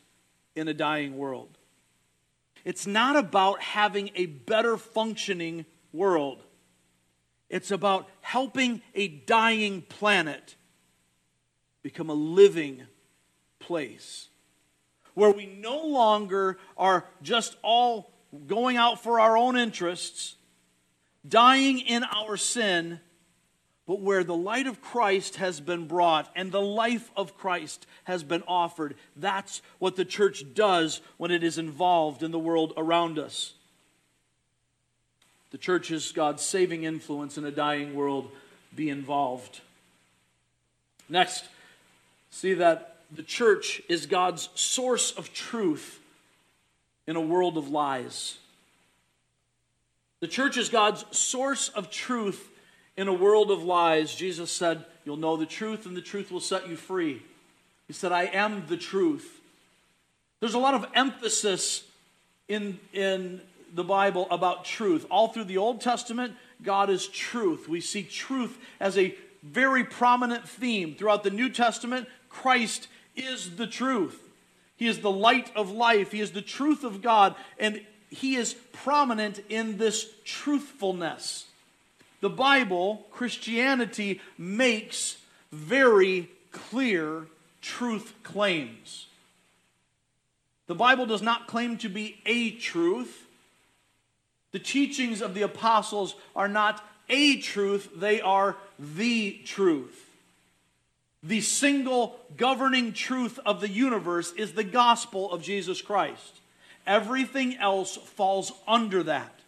in 0.55 0.69
a 0.69 0.75
dying 0.75 1.17
world. 1.17 1.57
It's 2.65 2.87
not 2.87 3.17
about 3.17 3.63
having 3.63 4.11
a 4.17 4.27
better 4.27 4.77
functioning 4.77 5.67
world. 5.93 6.43
It's 7.49 7.71
about 7.71 8.09
helping 8.23 8.83
a 8.95 9.07
dying 9.07 9.83
planet 9.83 10.57
become 11.83 12.11
a 12.11 12.15
living 12.15 12.83
place 13.67 14.29
where 15.17 15.31
we 15.31 15.47
no 15.47 15.85
longer 15.87 16.59
are 16.77 17.07
just 17.23 17.57
all 17.63 18.13
going 18.47 18.77
out 18.77 19.03
for 19.03 19.19
our 19.19 19.37
own 19.37 19.57
interests, 19.57 20.37
dying 21.27 21.79
in 21.79 22.05
our 22.05 22.37
sin, 22.37 23.01
but 23.87 24.01
where 24.01 24.23
the 24.23 24.37
light 24.37 24.67
of 24.67 24.83
Christ 24.83 25.37
has 25.37 25.59
been 25.59 25.87
brought 25.87 26.31
and 26.37 26.53
the 26.53 26.61
life 26.61 27.11
of 27.17 27.39
Christ 27.39 27.87
has 28.05 28.23
been 28.23 28.43
offered. 28.47 28.95
That's 29.17 29.63
what 29.79 29.97
the 29.97 30.05
church 30.05 30.45
does 30.55 31.01
when 31.17 31.31
it 31.31 31.43
is 31.43 31.57
involved 31.57 32.23
in 32.23 32.31
the 32.31 32.39
world 32.39 32.75
around 32.77 33.19
us. 33.19 33.55
The 35.51 35.59
church 35.59 35.91
is 35.91 36.13
God's 36.13 36.43
saving 36.43 36.85
influence 36.85 37.39
in 37.39 37.45
a 37.47 37.51
dying 37.51 37.95
world. 37.95 38.31
Be 38.75 38.91
involved. 38.91 39.63
Next, 41.09 41.45
see 42.29 42.53
that 42.55 42.96
the 43.11 43.23
church 43.23 43.81
is 43.89 44.07
God's 44.07 44.49
source 44.55 45.13
of 45.13 45.33
truth 45.33 46.01
in 47.07 47.17
a 47.17 47.21
world 47.21 47.57
of 47.57 47.69
lies. 47.69 48.39
The 50.21 50.29
church 50.29 50.57
is 50.57 50.69
God's 50.69 51.05
source 51.17 51.69
of 51.69 51.91
truth 51.91 52.51
in 52.97 53.09
a 53.09 53.13
world 53.13 53.51
of 53.51 53.63
lies, 53.63 54.15
Jesus 54.15 54.51
said, 54.51 54.85
You'll 55.05 55.19
know 55.19 55.37
the 55.37 55.47
truth, 55.47 55.87
and 55.87 55.97
the 55.97 56.03
truth 56.03 56.33
will 56.33 56.41
set 56.41 56.69
you 56.69 56.77
free. 56.77 57.23
He 57.87 57.93
said, 57.93 58.11
I 58.11 58.25
am 58.25 58.67
the 58.67 58.77
truth. 58.77 59.41
There's 60.41 60.55
a 60.55 60.59
lot 60.59 60.75
of 60.75 60.87
emphasis 60.95 61.85
in, 62.49 62.81
in 62.93 63.41
the 63.75 63.85
Bible 63.85 64.27
about 64.31 64.65
truth. 64.65 65.07
All 65.11 65.29
through 65.29 65.45
the 65.45 65.59
Old 65.59 65.81
Testament, 65.81 66.35
God 66.63 66.91
is 66.91 67.07
truth. 67.07 67.69
We 67.69 67.81
see 67.81 68.03
truth 68.03 68.59
as 68.81 68.99
a 68.99 69.15
very 69.43 69.85
prominent 69.85 70.49
theme. 70.49 70.95
Throughout 70.95 71.23
the 71.23 71.31
New 71.31 71.51
Testament, 71.51 72.09
Christ 72.29 72.89
is 73.17 73.57
the 73.57 73.67
truth. 73.67 74.21
He 74.77 74.87
is 74.87 75.01
the 75.01 75.11
light 75.11 75.51
of 75.57 75.71
life. 75.71 76.13
He 76.13 76.21
is 76.21 76.33
the 76.33 76.43
truth 76.43 76.85
of 76.85 77.03
God. 77.03 77.35
And 77.59 77.81
He 78.11 78.37
is 78.37 78.55
prominent 78.73 79.43
in 79.49 79.79
this 79.79 80.07
truthfulness 80.25 81.47
the 82.21 82.31
Bible, 82.31 83.07
Christianity, 83.13 84.21
makes 84.39 85.19
very 85.53 86.29
clear 86.51 87.27
truth 87.61 88.15
claims. 88.23 89.07
The 90.67 90.75
Bible 90.75 91.07
does 91.07 91.23
not 91.23 91.47
claim 91.47 91.77
to 91.79 91.89
be 91.89 92.21
a 92.27 92.51
truth. 92.51 93.27
The 94.53 94.59
teachings 94.59 95.21
of 95.21 95.35
the 95.35 95.43
apostles 95.43 96.17
are 96.35 96.49
not 96.49 96.83
a 97.09 97.37
truth, 97.37 97.91
they 97.95 98.21
are 98.21 98.57
the 98.79 99.39
truth. 99.45 100.06
The 101.27 101.41
single 101.41 102.21
governing 102.37 102.93
truth 102.93 103.41
of 103.45 103.61
the 103.61 103.69
universe 103.69 104.33
is 104.35 104.53
the 104.53 104.63
gospel 104.63 105.33
of 105.33 105.43
Jesus 105.43 105.83
Christ. 105.83 106.41
Everything 106.87 107.57
else 107.57 107.97
falls 107.97 108.53
under 108.69 109.03
that. 109.03 109.41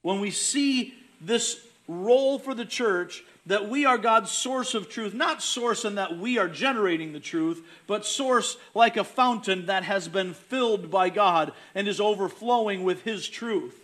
When 0.00 0.20
we 0.20 0.30
see 0.30 0.94
this 1.20 1.60
role 1.86 2.38
for 2.38 2.54
the 2.54 2.64
church 2.64 3.22
that 3.44 3.68
we 3.68 3.84
are 3.84 3.98
God's 3.98 4.30
source 4.30 4.74
of 4.74 4.88
truth, 4.88 5.12
not 5.12 5.42
source 5.42 5.84
in 5.84 5.96
that 5.96 6.16
we 6.16 6.38
are 6.38 6.48
generating 6.48 7.12
the 7.12 7.20
truth, 7.20 7.62
but 7.86 8.06
source 8.06 8.56
like 8.74 8.96
a 8.96 9.04
fountain 9.04 9.66
that 9.66 9.84
has 9.84 10.08
been 10.08 10.32
filled 10.32 10.90
by 10.90 11.10
God 11.10 11.52
and 11.74 11.86
is 11.86 12.00
overflowing 12.00 12.84
with 12.84 13.02
His 13.02 13.28
truth. 13.28 13.78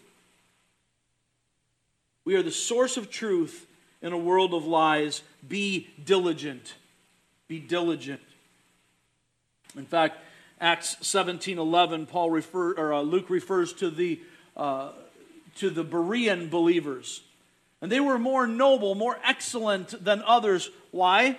We 2.24 2.36
are 2.36 2.42
the 2.42 2.50
source 2.50 2.96
of 2.96 3.10
truth 3.10 3.66
in 4.04 4.12
a 4.12 4.18
world 4.18 4.54
of 4.54 4.64
lies. 4.64 5.22
Be 5.46 5.88
diligent. 6.04 6.74
Be 7.48 7.58
diligent. 7.58 8.20
In 9.76 9.86
fact, 9.86 10.18
Acts 10.60 10.96
17 11.00 11.58
11, 11.58 12.06
Paul 12.06 12.30
refer, 12.30 12.74
or, 12.74 12.92
uh, 12.92 13.00
Luke 13.00 13.28
refers 13.28 13.72
to 13.72 13.90
the 13.90 14.20
uh, 14.56 14.92
to 15.56 15.70
the 15.70 15.84
Berean 15.84 16.50
believers. 16.50 17.22
And 17.80 17.90
they 17.90 18.00
were 18.00 18.18
more 18.18 18.46
noble, 18.46 18.94
more 18.94 19.18
excellent 19.24 20.04
than 20.04 20.22
others. 20.22 20.70
Why? 20.90 21.38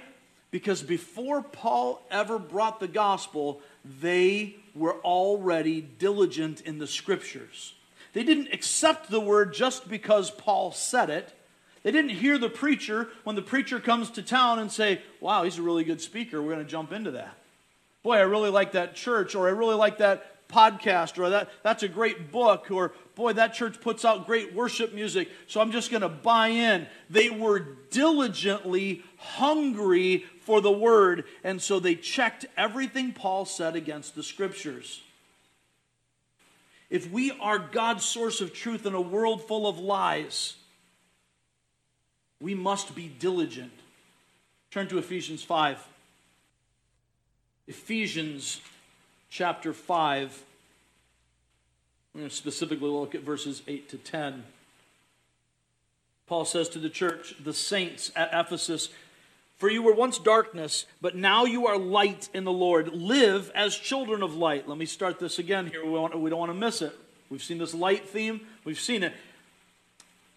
Because 0.52 0.84
before 0.84 1.42
Paul 1.42 2.02
ever 2.12 2.38
brought 2.38 2.80
the 2.80 2.88
gospel, 2.88 3.62
they 3.84 4.56
were 4.74 4.96
already 5.02 5.82
diligent 5.82 6.62
in 6.62 6.78
the 6.78 6.88
scriptures. 6.88 7.74
They 8.14 8.24
didn't 8.24 8.54
accept 8.54 9.10
the 9.10 9.20
word 9.20 9.54
just 9.54 9.90
because 9.90 10.30
Paul 10.32 10.72
said 10.72 11.10
it. 11.10 11.34
They 11.86 11.92
didn't 11.92 12.10
hear 12.10 12.40
the 12.40 12.50
preacher 12.50 13.10
when 13.26 13.36
the 13.36 13.44
preacher 13.44 13.80
comes 13.80 14.10
to 14.12 14.24
town 14.24 14.58
and 14.58 14.72
say, 14.72 15.04
Wow, 15.22 15.44
he's 15.44 15.60
a 15.60 15.62
really 15.62 15.84
good 15.84 16.02
speaker. 16.02 16.42
We're 16.42 16.54
going 16.54 16.66
to 16.66 16.72
jump 16.72 16.92
into 16.92 17.12
that. 17.12 17.38
Boy, 18.02 18.16
I 18.16 18.22
really 18.22 18.50
like 18.50 18.72
that 18.72 18.96
church, 18.96 19.36
or 19.36 19.46
I 19.48 19.52
really 19.52 19.76
like 19.76 20.00
that 20.00 20.48
podcast, 20.50 21.20
or 21.20 21.30
that, 21.30 21.52
that's 21.62 21.84
a 21.84 21.88
great 21.88 22.32
book, 22.32 22.72
or 22.72 22.94
boy, 23.14 23.34
that 23.34 23.54
church 23.54 23.80
puts 23.82 24.04
out 24.04 24.26
great 24.26 24.56
worship 24.56 24.96
music, 24.96 25.30
so 25.46 25.62
I'm 25.62 25.72
just 25.72 25.92
going 25.92 26.02
to 26.02 26.10
buy 26.10 26.48
in. 26.48 26.88
They 27.12 27.30
were 27.30 27.60
diligently 27.92 29.04
hungry 29.18 30.26
for 30.42 30.62
the 30.62 30.72
word, 30.72 31.26
and 31.44 31.62
so 31.62 31.80
they 31.80 31.94
checked 31.94 32.48
everything 32.58 33.14
Paul 33.14 33.46
said 33.46 33.76
against 33.76 34.16
the 34.16 34.24
scriptures. 34.24 35.04
If 36.90 37.12
we 37.12 37.32
are 37.32 37.60
God's 37.60 38.06
source 38.06 38.42
of 38.42 38.54
truth 38.54 38.88
in 38.88 38.96
a 38.96 39.02
world 39.02 39.48
full 39.48 39.68
of 39.68 39.78
lies, 39.78 40.56
we 42.42 42.54
must 42.54 42.96
be 42.96 43.08
diligent. 43.08 43.72
Turn 44.72 44.88
to 44.90 44.98
Ephesians 44.98 45.44
5. 45.44 45.86
Ephesians 47.68 48.62
chapter 49.30 49.74
5. 49.74 50.44
I'm 52.14 52.22
going 52.22 52.30
to 52.30 52.36
specifically 52.36 52.90
look 52.90 53.16
at 53.16 53.22
verses 53.22 53.62
8 53.68 53.90
to 53.90 53.98
10. 53.98 54.44
Paul 56.28 56.46
says 56.46 56.70
to 56.70 56.80
the 56.80 56.90
church, 56.90 57.36
the 57.44 57.54
saints 57.54 58.12
at 58.16 58.30
Ephesus, 58.34 58.90
For 59.58 59.70
you 59.70 59.84
were 59.84 59.94
once 59.94 60.18
darkness, 60.18 60.86
but 61.02 61.16
now 61.16 61.46
you 61.46 61.68
are 61.68 61.78
light 61.78 62.30
in 62.34 62.44
the 62.44 62.52
Lord. 62.52 62.94
Live 62.94 63.52
as 63.54 63.76
children 63.76 64.24
of 64.24 64.36
light. 64.36 64.68
Let 64.68 64.78
me 64.78 64.86
start 64.86 65.20
this 65.20 65.40
again 65.40 65.68
here. 65.68 65.86
We, 65.86 65.92
want, 65.92 66.18
we 66.20 66.30
don't 66.30 66.40
want 66.40 66.52
to 66.52 66.58
miss 66.58 66.82
it. 66.82 66.98
We've 67.30 67.44
seen 67.44 67.58
this 67.58 67.74
light 67.74 68.08
theme, 68.08 68.42
we've 68.64 68.80
seen 68.80 69.04
it. 69.04 69.14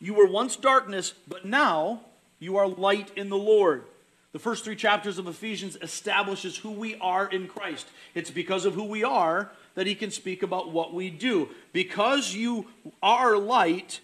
You 0.00 0.14
were 0.14 0.26
once 0.26 0.56
darkness, 0.56 1.12
but 1.26 1.44
now 1.44 2.00
you 2.38 2.56
are 2.56 2.68
light 2.68 3.10
in 3.16 3.28
the 3.28 3.36
Lord. 3.36 3.84
The 4.32 4.38
first 4.38 4.64
three 4.64 4.76
chapters 4.76 5.18
of 5.18 5.26
Ephesians 5.26 5.76
establishes 5.80 6.58
who 6.58 6.70
we 6.70 6.96
are 6.96 7.26
in 7.26 7.48
Christ. 7.48 7.88
It's 8.14 8.30
because 8.30 8.64
of 8.64 8.74
who 8.74 8.84
we 8.84 9.02
are 9.02 9.50
that 9.74 9.86
he 9.86 9.94
can 9.94 10.10
speak 10.10 10.42
about 10.42 10.70
what 10.70 10.92
we 10.92 11.10
do. 11.10 11.48
Because 11.72 12.34
you 12.34 12.66
are 13.02 13.36
light, 13.38 14.00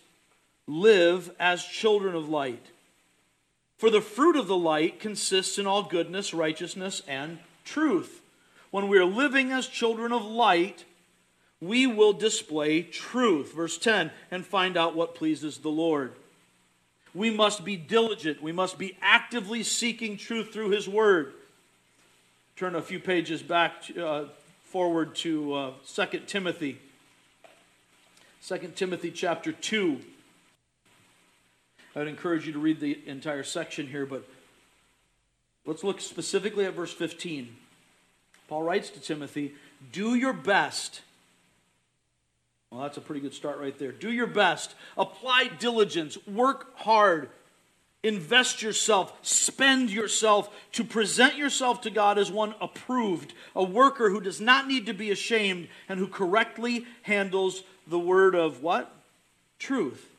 live 0.66 1.30
as 1.38 1.64
children 1.64 2.14
of 2.14 2.28
light. 2.28 2.66
For 3.76 3.90
the 3.90 4.00
fruit 4.00 4.36
of 4.36 4.46
the 4.46 4.56
light 4.56 4.98
consists 4.98 5.58
in 5.58 5.66
all 5.66 5.82
goodness, 5.82 6.32
righteousness, 6.32 7.02
and 7.06 7.38
truth. 7.64 8.22
When 8.70 8.88
we 8.88 8.98
are 8.98 9.04
living 9.04 9.52
as 9.52 9.66
children 9.66 10.10
of 10.10 10.24
light, 10.24 10.84
we 11.64 11.86
will 11.86 12.12
display 12.12 12.82
truth. 12.82 13.54
Verse 13.54 13.78
10 13.78 14.10
and 14.30 14.44
find 14.44 14.76
out 14.76 14.94
what 14.94 15.14
pleases 15.14 15.58
the 15.58 15.70
Lord. 15.70 16.12
We 17.14 17.30
must 17.30 17.64
be 17.64 17.76
diligent. 17.76 18.42
We 18.42 18.52
must 18.52 18.76
be 18.78 18.96
actively 19.00 19.62
seeking 19.62 20.16
truth 20.16 20.52
through 20.52 20.70
His 20.70 20.88
Word. 20.88 21.32
Turn 22.56 22.74
a 22.74 22.82
few 22.82 23.00
pages 23.00 23.42
back 23.42 23.84
uh, 23.98 24.24
forward 24.64 25.14
to 25.16 25.54
uh, 25.54 25.70
2 25.86 26.20
Timothy. 26.26 26.78
2 28.46 28.58
Timothy 28.74 29.10
chapter 29.10 29.52
2. 29.52 30.00
I'd 31.96 32.08
encourage 32.08 32.46
you 32.46 32.52
to 32.52 32.58
read 32.58 32.80
the 32.80 32.98
entire 33.06 33.44
section 33.44 33.86
here, 33.86 34.04
but 34.04 34.28
let's 35.64 35.84
look 35.84 36.00
specifically 36.00 36.64
at 36.64 36.74
verse 36.74 36.92
15. 36.92 37.56
Paul 38.48 38.64
writes 38.64 38.90
to 38.90 39.00
Timothy, 39.00 39.54
Do 39.92 40.16
your 40.16 40.32
best 40.32 41.00
well, 42.74 42.82
that's 42.82 42.96
a 42.96 43.00
pretty 43.00 43.20
good 43.20 43.34
start 43.34 43.60
right 43.60 43.78
there. 43.78 43.92
Do 43.92 44.10
your 44.10 44.26
best, 44.26 44.74
apply 44.98 45.46
diligence, 45.60 46.18
work 46.26 46.76
hard, 46.76 47.28
invest 48.02 48.62
yourself, 48.62 49.16
spend 49.22 49.90
yourself 49.90 50.50
to 50.72 50.82
present 50.82 51.36
yourself 51.36 51.82
to 51.82 51.90
God 51.90 52.18
as 52.18 52.32
one 52.32 52.52
approved, 52.60 53.32
a 53.54 53.62
worker 53.62 54.10
who 54.10 54.20
does 54.20 54.40
not 54.40 54.66
need 54.66 54.86
to 54.86 54.92
be 54.92 55.12
ashamed 55.12 55.68
and 55.88 56.00
who 56.00 56.08
correctly 56.08 56.84
handles 57.02 57.62
the 57.86 57.98
word 57.98 58.34
of 58.34 58.60
what? 58.60 58.92
Truth. 59.60 60.10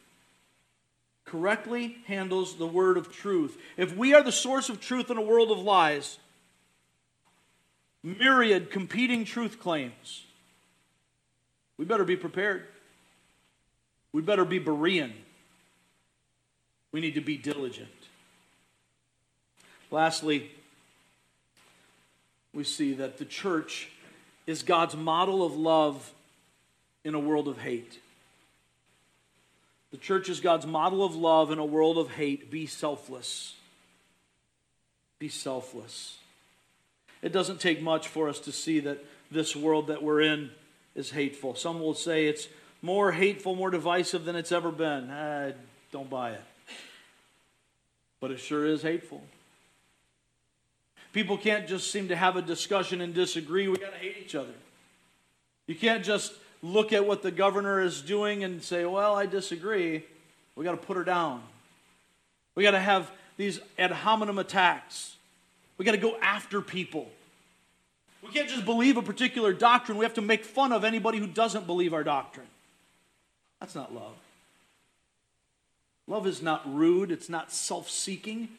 Correctly 1.26 1.98
handles 2.06 2.56
the 2.56 2.68
word 2.68 2.96
of 2.96 3.12
truth. 3.12 3.58
If 3.76 3.98
we 3.98 4.14
are 4.14 4.24
the 4.24 4.32
source 4.32 4.70
of 4.70 4.80
truth 4.80 5.12
in 5.12 5.18
a 5.18 5.22
world 5.22 5.52
of 5.52 5.60
lies, 5.60 6.20
myriad 8.02 8.72
competing 8.72 9.26
truth 9.26 9.60
claims, 9.60 10.25
we 11.78 11.86
better 11.86 12.04
be 12.04 12.16
prepared. 12.16 12.64
We 14.12 14.22
better 14.22 14.46
be 14.46 14.60
Berean. 14.60 15.12
We 16.92 17.02
need 17.02 17.16
to 17.16 17.22
be 17.22 17.38
diligent. 17.38 17.90
Lastly, 19.92 20.50
we 22.54 22.64
see 22.64 22.94
that 22.94 23.18
the 23.18 23.26
church 23.26 23.90
is 24.48 24.64
God's 24.64 24.96
model 24.96 25.46
of 25.46 25.56
love 25.56 26.14
in 27.04 27.14
a 27.14 27.20
world 27.20 27.48
of 27.48 27.58
hate. 27.58 28.00
The 29.92 29.98
church 29.98 30.30
is 30.30 30.40
God's 30.40 30.66
model 30.66 31.04
of 31.04 31.16
love 31.16 31.52
in 31.52 31.60
a 31.60 31.66
world 31.66 31.98
of 31.98 32.12
hate. 32.12 32.50
Be 32.50 32.66
selfless. 32.66 33.56
Be 35.20 35.30
selfless. 35.30 36.18
It 37.22 37.32
doesn't 37.32 37.60
take 37.60 37.82
much 37.82 38.08
for 38.08 38.30
us 38.30 38.40
to 38.42 38.52
see 38.52 38.80
that 38.82 39.04
this 39.32 39.56
world 39.56 39.88
that 39.88 40.04
we're 40.04 40.22
in 40.22 40.52
is 40.96 41.12
hateful. 41.12 41.56
Some 41.56 41.80
will 41.80 41.94
say 41.94 42.28
it's 42.28 42.48
more 42.82 43.12
hateful, 43.12 43.56
more 43.56 43.70
divisive 43.70 44.26
than 44.26 44.36
it's 44.36 44.52
ever 44.52 44.72
been. 44.72 45.12
I 45.12 45.54
don't 45.92 46.10
buy 46.10 46.32
it. 46.32 46.42
But 48.20 48.32
it 48.32 48.40
sure 48.40 48.66
is 48.66 48.82
hateful. 48.82 49.22
People 51.14 51.38
can't 51.38 51.68
just 51.68 51.92
seem 51.92 52.10
to 52.10 52.16
have 52.16 52.36
a 52.36 52.42
discussion 52.42 53.02
and 53.02 53.14
disagree. 53.14 53.68
We 53.68 53.78
got 53.78 53.94
to 53.94 54.00
hate 54.00 54.18
each 54.20 54.36
other. 54.36 54.54
You 55.68 55.76
can't 55.76 56.04
just 56.04 56.34
look 56.62 56.94
at 56.94 57.06
what 57.06 57.22
the 57.22 57.32
governor 57.32 57.82
is 57.82 58.02
doing 58.02 58.44
and 58.44 58.62
say, 58.62 58.86
well, 58.86 59.16
I 59.16 59.26
disagree. 59.26 60.04
We 60.56 60.64
got 60.64 60.72
to 60.72 60.78
put 60.78 60.98
her 60.98 61.04
down. 61.04 61.42
We 62.56 62.64
got 62.64 62.72
to 62.72 62.80
have 62.80 63.12
these 63.38 63.60
ad 63.78 63.92
hominem 63.92 64.40
attacks. 64.40 65.16
We 65.78 65.86
got 65.86 65.92
to 65.92 65.98
go 65.98 66.18
after 66.22 66.62
people. 66.62 67.10
We 68.26 68.34
can't 68.34 68.50
just 68.50 68.66
believe 68.66 68.98
a 68.98 69.02
particular 69.02 69.54
doctrine. 69.54 69.98
We 69.98 70.06
have 70.06 70.16
to 70.16 70.22
make 70.22 70.46
fun 70.46 70.72
of 70.72 70.84
anybody 70.84 71.20
who 71.20 71.28
doesn't 71.28 71.68
believe 71.68 71.94
our 71.94 72.04
doctrine. 72.04 72.48
That's 73.60 73.76
not 73.76 73.94
love. 73.94 74.16
Love 76.08 76.28
is 76.28 76.42
not 76.42 76.62
rude, 76.72 77.12
it's 77.12 77.30
not 77.30 77.52
self 77.52 77.90
seeking. 77.90 78.50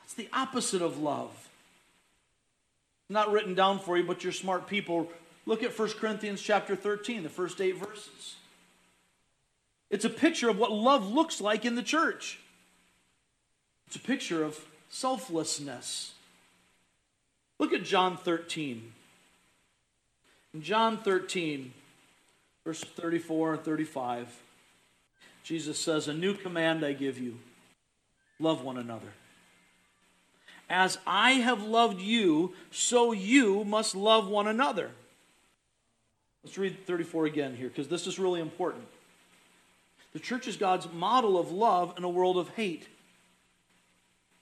That's 0.00 0.14
the 0.14 0.28
opposite 0.32 0.82
of 0.82 0.98
love. 0.98 1.48
Not 3.08 3.32
written 3.32 3.54
down 3.54 3.78
for 3.78 3.96
you, 3.96 4.04
but 4.04 4.22
you're 4.22 4.32
smart 4.32 4.66
people. 4.66 5.08
Look 5.46 5.62
at 5.62 5.76
1 5.76 5.88
Corinthians 5.92 6.42
chapter 6.42 6.76
13, 6.76 7.22
the 7.22 7.28
first 7.28 7.60
eight 7.60 7.76
verses. 7.76 8.36
It's 9.88 10.04
a 10.04 10.10
picture 10.10 10.50
of 10.50 10.58
what 10.58 10.72
love 10.72 11.10
looks 11.10 11.40
like 11.40 11.64
in 11.64 11.74
the 11.74 11.82
church. 11.82 12.38
It's 13.86 13.96
a 13.96 14.00
picture 14.00 14.44
of 14.44 14.66
selflessness. 14.90 16.12
Look 17.58 17.72
at 17.72 17.84
John 17.84 18.16
13. 18.16 18.92
In 20.54 20.62
John 20.62 20.98
13, 20.98 21.72
verse 22.64 22.82
34 22.82 23.54
and 23.54 23.62
35, 23.62 24.28
Jesus 25.42 25.78
says, 25.78 26.08
A 26.08 26.14
new 26.14 26.34
command 26.34 26.84
I 26.84 26.92
give 26.92 27.18
you 27.18 27.38
love 28.38 28.62
one 28.62 28.78
another. 28.78 29.12
As 30.70 30.98
I 31.06 31.32
have 31.32 31.62
loved 31.62 32.00
you, 32.00 32.54
so 32.70 33.12
you 33.12 33.64
must 33.64 33.94
love 33.94 34.28
one 34.28 34.46
another. 34.46 34.90
Let's 36.44 36.58
read 36.58 36.86
34 36.86 37.26
again 37.26 37.56
here 37.56 37.68
because 37.68 37.88
this 37.88 38.06
is 38.06 38.18
really 38.18 38.40
important. 38.40 38.86
The 40.12 40.18
church 40.18 40.46
is 40.46 40.56
God's 40.56 40.90
model 40.92 41.38
of 41.38 41.50
love 41.50 41.94
in 41.96 42.04
a 42.04 42.08
world 42.08 42.36
of 42.36 42.50
hate. 42.50 42.86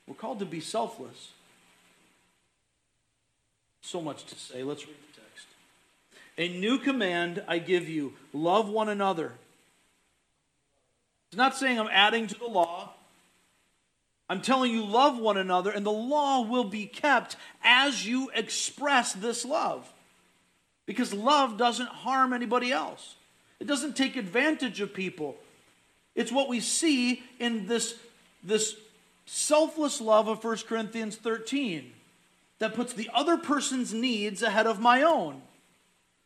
We're 0.06 0.14
called 0.14 0.38
to 0.40 0.46
be 0.46 0.60
selfless. 0.60 1.32
So 3.86 4.02
much 4.02 4.24
to 4.24 4.34
say. 4.34 4.64
Let's 4.64 4.84
read 4.84 4.96
the 4.96 5.20
text. 5.20 5.46
A 6.38 6.48
new 6.58 6.76
command 6.76 7.44
I 7.46 7.58
give 7.58 7.88
you 7.88 8.14
love 8.32 8.68
one 8.68 8.88
another. 8.88 9.30
It's 11.28 11.36
not 11.36 11.56
saying 11.56 11.78
I'm 11.78 11.88
adding 11.92 12.26
to 12.26 12.36
the 12.36 12.48
law. 12.48 12.94
I'm 14.28 14.42
telling 14.42 14.72
you, 14.72 14.84
love 14.84 15.20
one 15.20 15.36
another, 15.36 15.70
and 15.70 15.86
the 15.86 15.92
law 15.92 16.40
will 16.40 16.64
be 16.64 16.86
kept 16.86 17.36
as 17.62 18.04
you 18.04 18.28
express 18.34 19.12
this 19.12 19.44
love. 19.44 19.88
Because 20.84 21.14
love 21.14 21.56
doesn't 21.56 21.88
harm 21.88 22.32
anybody 22.32 22.72
else, 22.72 23.14
it 23.60 23.68
doesn't 23.68 23.96
take 23.96 24.16
advantage 24.16 24.80
of 24.80 24.94
people. 24.94 25.36
It's 26.16 26.32
what 26.32 26.48
we 26.48 26.58
see 26.58 27.22
in 27.38 27.68
this, 27.68 27.94
this 28.42 28.74
selfless 29.26 30.00
love 30.00 30.26
of 30.26 30.42
1 30.42 30.56
Corinthians 30.66 31.14
13 31.14 31.92
that 32.58 32.74
puts 32.74 32.92
the 32.92 33.10
other 33.12 33.36
person's 33.36 33.92
needs 33.92 34.42
ahead 34.42 34.66
of 34.66 34.80
my 34.80 35.02
own. 35.02 35.42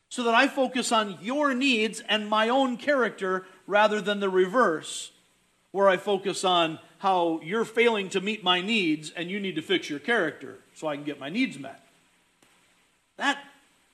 So 0.09 0.25
that 0.25 0.35
I 0.35 0.49
focus 0.49 0.91
on 0.91 1.19
your 1.23 1.55
needs 1.55 2.03
and 2.09 2.29
my 2.29 2.49
own 2.49 2.77
character 2.77 3.47
rather 3.67 4.01
than 4.01 4.19
the 4.19 4.29
reverse, 4.29 5.13
where 5.71 5.89
I 5.89 5.97
focus 5.97 6.45
on 6.45 6.81
how 6.99 7.41
you're 7.43 7.65
failing 7.65 8.09
to 8.11 8.21
meet 8.21 8.43
my 8.43 8.61
needs 8.61 9.11
and 9.11 9.31
you 9.31 9.39
need 9.39 9.55
to 9.55 9.63
fix 9.63 9.89
your 9.89 10.01
character 10.01 10.59
so 10.75 10.89
I 10.89 10.97
can 10.97 11.05
get 11.05 11.21
my 11.21 11.29
needs 11.29 11.59
met. 11.59 11.87
That, 13.17 13.39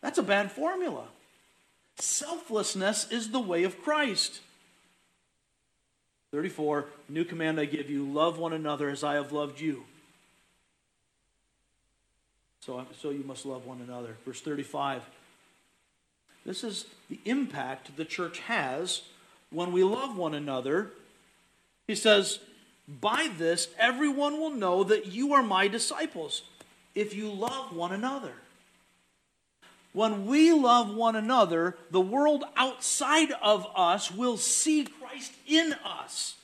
that's 0.00 0.18
a 0.18 0.22
bad 0.22 0.50
formula. 0.50 1.04
Selflessness 1.98 3.10
is 3.10 3.30
the 3.30 3.40
way 3.40 3.64
of 3.64 3.82
Christ. 3.82 4.40
34, 6.32 6.86
new 7.08 7.24
command 7.24 7.60
I 7.60 7.64
give 7.64 7.90
you 7.90 8.04
love 8.04 8.38
one 8.38 8.52
another 8.52 8.88
as 8.88 9.04
I 9.04 9.14
have 9.14 9.32
loved 9.32 9.60
you. 9.60 9.84
So, 12.66 12.84
so 13.00 13.10
you 13.10 13.22
must 13.22 13.46
love 13.46 13.64
one 13.64 13.80
another. 13.80 14.16
Verse 14.26 14.40
35. 14.40 15.02
This 16.44 16.64
is 16.64 16.86
the 17.08 17.20
impact 17.24 17.96
the 17.96 18.04
church 18.04 18.40
has 18.40 19.02
when 19.50 19.70
we 19.70 19.84
love 19.84 20.16
one 20.16 20.34
another. 20.34 20.90
He 21.86 21.94
says, 21.94 22.40
By 22.88 23.30
this, 23.38 23.68
everyone 23.78 24.40
will 24.40 24.50
know 24.50 24.82
that 24.82 25.06
you 25.06 25.32
are 25.32 25.44
my 25.44 25.68
disciples 25.68 26.42
if 26.96 27.14
you 27.14 27.30
love 27.30 27.74
one 27.74 27.92
another. 27.92 28.32
When 29.92 30.26
we 30.26 30.52
love 30.52 30.92
one 30.92 31.14
another, 31.14 31.76
the 31.92 32.00
world 32.00 32.44
outside 32.56 33.30
of 33.42 33.64
us 33.76 34.10
will 34.10 34.36
see 34.36 34.84
Christ 34.84 35.32
in 35.46 35.72
us. 35.84 36.34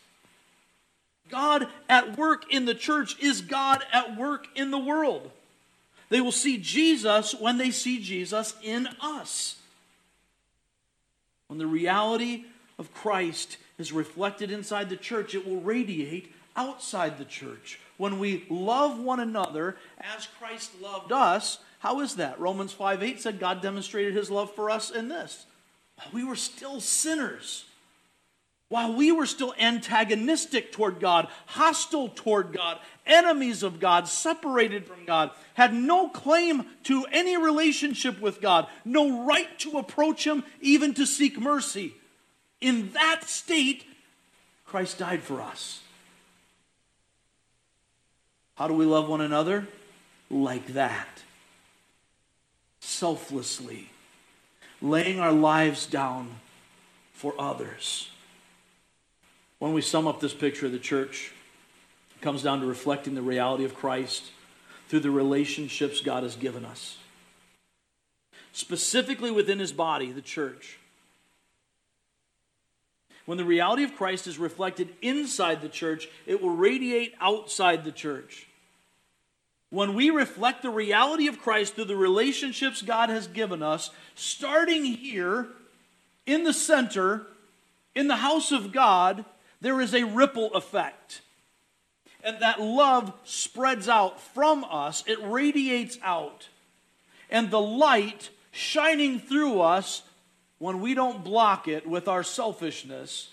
God 1.28 1.66
at 1.88 2.16
work 2.16 2.44
in 2.52 2.64
the 2.64 2.74
church 2.74 3.20
is 3.20 3.40
God 3.40 3.82
at 3.92 4.16
work 4.16 4.46
in 4.54 4.70
the 4.70 4.78
world. 4.78 5.32
They 6.12 6.20
will 6.20 6.30
see 6.30 6.58
Jesus 6.58 7.34
when 7.34 7.56
they 7.56 7.70
see 7.70 7.98
Jesus 7.98 8.54
in 8.62 8.86
us. 9.00 9.56
When 11.46 11.58
the 11.58 11.66
reality 11.66 12.44
of 12.78 12.92
Christ 12.92 13.56
is 13.78 13.94
reflected 13.94 14.50
inside 14.50 14.90
the 14.90 14.96
church, 14.98 15.34
it 15.34 15.46
will 15.48 15.62
radiate 15.62 16.34
outside 16.54 17.16
the 17.16 17.24
church. 17.24 17.80
When 17.96 18.18
we 18.18 18.44
love 18.50 19.00
one 19.00 19.20
another 19.20 19.78
as 19.98 20.28
Christ 20.38 20.72
loved 20.82 21.12
us, 21.12 21.60
how 21.78 22.00
is 22.00 22.16
that? 22.16 22.38
Romans 22.38 22.74
5 22.74 23.02
8 23.02 23.18
said 23.18 23.40
God 23.40 23.62
demonstrated 23.62 24.14
his 24.14 24.30
love 24.30 24.54
for 24.54 24.68
us 24.68 24.90
in 24.90 25.08
this. 25.08 25.46
We 26.12 26.24
were 26.24 26.36
still 26.36 26.82
sinners, 26.82 27.64
while 28.72 28.94
we 28.94 29.12
were 29.12 29.26
still 29.26 29.52
antagonistic 29.58 30.72
toward 30.72 30.98
God, 30.98 31.28
hostile 31.44 32.08
toward 32.08 32.54
God, 32.54 32.78
enemies 33.04 33.62
of 33.62 33.78
God, 33.78 34.08
separated 34.08 34.86
from 34.86 35.04
God, 35.04 35.30
had 35.52 35.74
no 35.74 36.08
claim 36.08 36.64
to 36.84 37.04
any 37.12 37.36
relationship 37.36 38.18
with 38.18 38.40
God, 38.40 38.66
no 38.82 39.26
right 39.26 39.58
to 39.58 39.76
approach 39.76 40.26
Him, 40.26 40.42
even 40.62 40.94
to 40.94 41.04
seek 41.04 41.38
mercy. 41.38 41.92
In 42.62 42.90
that 42.92 43.24
state, 43.24 43.84
Christ 44.64 44.98
died 44.98 45.20
for 45.20 45.42
us. 45.42 45.82
How 48.54 48.68
do 48.68 48.74
we 48.74 48.86
love 48.86 49.06
one 49.06 49.20
another? 49.20 49.68
Like 50.30 50.68
that 50.68 51.08
selflessly, 52.80 53.90
laying 54.80 55.20
our 55.20 55.30
lives 55.30 55.84
down 55.84 56.36
for 57.12 57.34
others. 57.38 58.11
When 59.62 59.74
we 59.74 59.80
sum 59.80 60.08
up 60.08 60.18
this 60.18 60.34
picture 60.34 60.66
of 60.66 60.72
the 60.72 60.80
church, 60.80 61.30
it 62.16 62.20
comes 62.20 62.42
down 62.42 62.58
to 62.62 62.66
reflecting 62.66 63.14
the 63.14 63.22
reality 63.22 63.64
of 63.64 63.76
Christ 63.76 64.32
through 64.88 64.98
the 64.98 65.10
relationships 65.12 66.00
God 66.00 66.24
has 66.24 66.34
given 66.34 66.64
us. 66.64 66.98
Specifically 68.52 69.30
within 69.30 69.60
his 69.60 69.70
body, 69.70 70.10
the 70.10 70.20
church. 70.20 70.80
When 73.24 73.38
the 73.38 73.44
reality 73.44 73.84
of 73.84 73.94
Christ 73.94 74.26
is 74.26 74.36
reflected 74.36 74.96
inside 75.00 75.62
the 75.62 75.68
church, 75.68 76.08
it 76.26 76.42
will 76.42 76.50
radiate 76.50 77.14
outside 77.20 77.84
the 77.84 77.92
church 77.92 78.48
when 79.70 79.94
we 79.94 80.10
reflect 80.10 80.62
the 80.62 80.70
reality 80.70 81.28
of 81.28 81.40
Christ 81.40 81.76
through 81.76 81.84
the 81.84 81.94
relationships 81.94 82.82
God 82.82 83.10
has 83.10 83.28
given 83.28 83.62
us, 83.62 83.90
starting 84.16 84.84
here 84.84 85.46
in 86.26 86.42
the 86.42 86.52
center, 86.52 87.28
in 87.94 88.08
the 88.08 88.16
house 88.16 88.50
of 88.50 88.72
God, 88.72 89.24
there 89.62 89.80
is 89.80 89.94
a 89.94 90.04
ripple 90.04 90.52
effect. 90.54 91.22
And 92.24 92.40
that 92.40 92.60
love 92.60 93.12
spreads 93.24 93.88
out 93.88 94.20
from 94.20 94.64
us, 94.64 95.02
it 95.06 95.18
radiates 95.22 95.98
out. 96.02 96.48
And 97.30 97.50
the 97.50 97.60
light 97.60 98.30
shining 98.50 99.18
through 99.18 99.60
us, 99.60 100.02
when 100.58 100.80
we 100.80 100.94
don't 100.94 101.24
block 101.24 101.66
it 101.66 101.86
with 101.86 102.06
our 102.06 102.22
selfishness, 102.22 103.30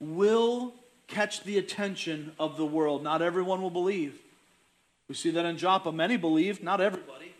will 0.00 0.74
catch 1.06 1.42
the 1.42 1.58
attention 1.58 2.32
of 2.38 2.56
the 2.56 2.66
world. 2.66 3.02
Not 3.02 3.22
everyone 3.22 3.62
will 3.62 3.70
believe. 3.70 4.18
We 5.08 5.14
see 5.14 5.30
that 5.30 5.44
in 5.44 5.56
Joppa. 5.56 5.92
Many 5.92 6.16
believed, 6.16 6.62
not 6.62 6.80
everybody. 6.80 7.34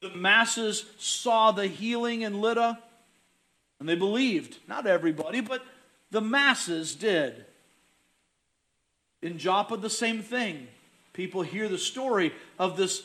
The 0.00 0.10
masses 0.10 0.84
saw 0.98 1.50
the 1.52 1.66
healing 1.66 2.22
in 2.22 2.40
Lydda, 2.40 2.78
and 3.78 3.88
they 3.88 3.96
believed. 3.96 4.58
Not 4.66 4.86
everybody, 4.86 5.40
but 5.40 5.62
the 6.10 6.20
masses 6.20 6.94
did. 6.94 7.44
In 9.22 9.38
Joppa, 9.38 9.76
the 9.76 9.90
same 9.90 10.22
thing. 10.22 10.68
People 11.12 11.42
hear 11.42 11.68
the 11.68 11.78
story 11.78 12.32
of 12.58 12.76
this 12.76 13.02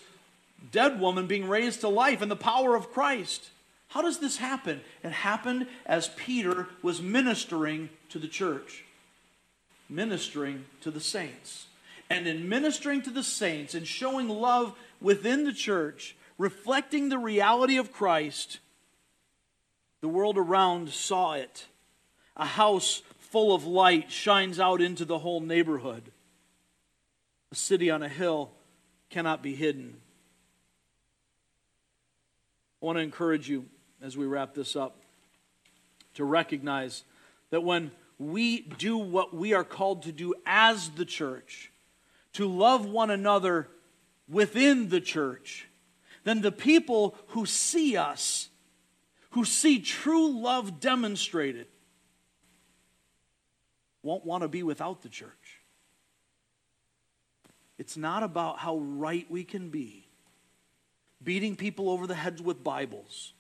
dead 0.72 1.00
woman 1.00 1.28
being 1.28 1.48
raised 1.48 1.82
to 1.82 1.90
life 1.90 2.22
and 2.22 2.32
the 2.32 2.36
power 2.36 2.76
of 2.76 2.92
Christ. 2.92 3.50
How 3.90 4.02
does 4.02 4.20
this 4.20 4.38
happen? 4.38 4.82
It 5.04 5.12
happened 5.12 5.68
as 5.86 6.10
Peter 6.10 6.68
was 6.82 7.02
ministering 7.02 7.90
to 8.10 8.20
the 8.20 8.28
church, 8.28 8.84
ministering 9.90 10.66
to 10.82 10.92
the 10.92 11.00
saints 11.00 11.68
and 12.10 12.28
in 12.28 12.48
ministering 12.48 13.02
to 13.04 13.10
the 13.10 13.24
saints 13.24 13.74
and 13.74 13.88
showing 13.88 14.30
love 14.30 14.78
within 15.02 15.44
the 15.44 15.54
church, 15.54 16.16
reflecting 16.38 17.10
the 17.10 17.18
reality 17.18 17.78
of 17.78 17.92
Christ, 17.92 18.60
the 20.02 20.08
world 20.08 20.38
around 20.38 20.90
saw 20.90 21.34
it. 21.34 21.66
A 22.38 22.46
house 22.46 23.02
full 23.20 23.54
of 23.54 23.66
light 23.66 24.12
shines 24.12 24.60
out 24.60 24.82
into 24.82 25.06
the 25.06 25.20
whole 25.20 25.42
neighborhood. 25.42 26.12
A 27.52 27.56
city 27.56 27.90
on 27.90 28.04
a 28.04 28.10
hill 28.10 28.52
cannot 29.10 29.42
be 29.42 29.56
hidden. 29.56 29.98
I 32.82 32.86
want 32.86 32.98
to 32.98 33.02
encourage 33.02 33.50
you 33.50 33.66
as 34.02 34.18
we 34.18 34.26
wrap 34.26 34.54
this 34.54 34.76
up 34.76 34.98
to 36.16 36.24
recognize 36.24 37.04
that 37.50 37.62
when 37.62 37.92
we 38.18 38.62
do 38.62 38.98
what 38.98 39.34
we 39.34 39.54
are 39.54 39.64
called 39.64 40.04
to 40.04 40.12
do 40.12 40.34
as 40.46 40.90
the 40.92 41.06
church, 41.06 41.72
to 42.34 42.48
love 42.48 42.86
one 42.86 43.10
another 43.10 43.68
within 44.30 44.90
the 44.90 45.02
church, 45.02 45.68
then 46.24 46.42
the 46.42 46.52
people 46.52 47.16
who 47.28 47.46
see 47.46 47.96
us, 47.96 48.50
who 49.32 49.46
see 49.46 49.80
true 49.80 50.42
love 50.42 50.80
demonstrated, 50.80 51.68
won't 54.06 54.26
want 54.26 54.44
to 54.44 54.48
be 54.48 54.64
without 54.64 55.02
the 55.02 55.10
church. 55.10 55.62
It's 57.78 57.98
not 57.98 58.24
about 58.24 58.60
how 58.60 58.78
right 58.78 59.26
we 59.30 59.44
can 59.44 59.70
be, 59.70 60.08
beating 61.22 61.56
people 61.56 61.90
over 61.90 62.08
the 62.08 62.16
heads 62.16 62.42
with 62.42 62.64
Bibles. 62.64 63.34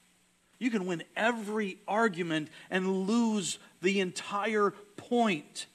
You 0.59 0.69
can 0.71 0.85
win 0.85 1.03
every 1.15 1.77
argument 1.87 2.49
and 2.69 3.07
lose 3.07 3.59
the 3.81 3.99
entire 3.99 4.73
point. 4.97 5.67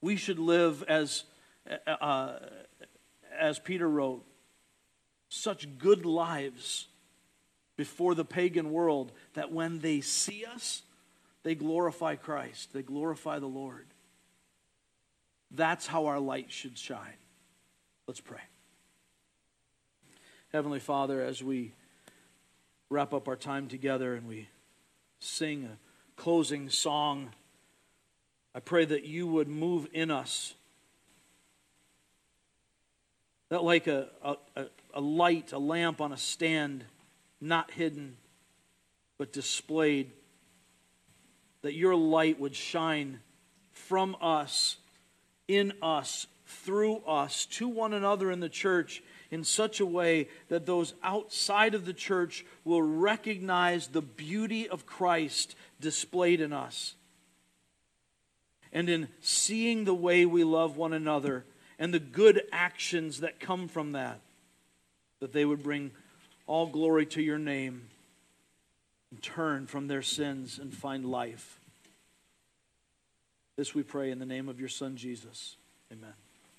We 0.00 0.16
should 0.16 0.38
live 0.38 0.82
as 0.88 1.24
uh, 1.86 1.90
uh, 1.90 2.38
as 3.38 3.58
Peter 3.58 3.88
wrote, 3.88 4.24
such 5.28 5.78
good 5.78 6.04
lives 6.04 6.88
before 7.76 8.14
the 8.14 8.24
pagan 8.24 8.72
world 8.72 9.12
that 9.34 9.52
when 9.52 9.80
they 9.80 10.00
see 10.00 10.44
us, 10.44 10.82
they 11.42 11.54
glorify 11.54 12.16
Christ, 12.16 12.72
they 12.72 12.82
glorify 12.82 13.38
the 13.38 13.46
Lord. 13.46 13.86
That's 15.50 15.86
how 15.86 16.06
our 16.06 16.18
light 16.18 16.50
should 16.50 16.78
shine. 16.78 17.18
Let's 18.06 18.20
pray. 18.20 18.40
Heavenly 20.52 20.80
Father, 20.80 21.22
as 21.22 21.42
we 21.42 21.72
wrap 22.88 23.12
up 23.12 23.28
our 23.28 23.36
time 23.36 23.68
together 23.68 24.14
and 24.14 24.26
we 24.26 24.48
sing 25.20 25.64
a 25.64 26.20
closing 26.20 26.68
song, 26.68 27.30
I 28.54 28.60
pray 28.60 28.84
that 28.84 29.04
you 29.04 29.26
would 29.26 29.48
move 29.48 29.88
in 29.92 30.10
us 30.10 30.54
that 33.52 33.62
like 33.62 33.86
a, 33.86 34.08
a, 34.22 34.66
a 34.94 35.00
light, 35.02 35.52
a 35.52 35.58
lamp 35.58 36.00
on 36.00 36.10
a 36.10 36.16
stand, 36.16 36.84
not 37.38 37.70
hidden, 37.70 38.16
but 39.18 39.30
displayed, 39.30 40.10
that 41.62 41.74
your 41.74 41.94
light 41.94 42.38
would 42.38 42.54
shine 42.54 43.20
from 43.72 44.16
us, 44.20 44.76
in 45.48 45.72
us, 45.80 46.26
through 46.46 46.98
us, 47.06 47.46
to 47.46 47.68
one 47.68 47.92
another 47.92 48.30
in 48.30 48.40
the 48.40 48.48
church 48.48 49.02
in 49.30 49.44
such 49.44 49.80
a 49.80 49.86
way 49.86 50.28
that 50.48 50.66
those 50.66 50.92
outside 51.02 51.74
of 51.74 51.86
the 51.86 51.94
church 51.94 52.44
will 52.64 52.82
recognize 52.82 53.88
the 53.88 54.02
beauty 54.02 54.68
of 54.68 54.84
Christ 54.84 55.56
displayed 55.80 56.40
in 56.40 56.52
us. 56.52 56.94
And 58.72 58.88
in 58.88 59.08
seeing 59.20 59.84
the 59.84 59.94
way 59.94 60.26
we 60.26 60.44
love 60.44 60.76
one 60.76 60.92
another, 60.92 61.44
and 61.78 61.92
the 61.92 61.98
good 61.98 62.42
actions 62.52 63.20
that 63.20 63.40
come 63.40 63.68
from 63.68 63.92
that, 63.92 64.20
that 65.20 65.32
they 65.32 65.44
would 65.44 65.62
bring 65.62 65.90
all 66.46 66.66
glory 66.66 67.06
to 67.06 67.22
your 67.22 67.38
name 67.38 67.88
and 69.12 69.22
turn 69.22 69.66
from 69.66 69.88
their 69.88 70.00
sins 70.00 70.58
and 70.58 70.72
find 70.72 71.04
life. 71.04 71.60
This 73.56 73.74
we 73.74 73.82
pray 73.82 74.10
in 74.10 74.18
the 74.18 74.26
name 74.26 74.48
of 74.48 74.58
your 74.58 74.70
Son, 74.70 74.96
Jesus. 74.96 75.56
Amen. 75.92 76.14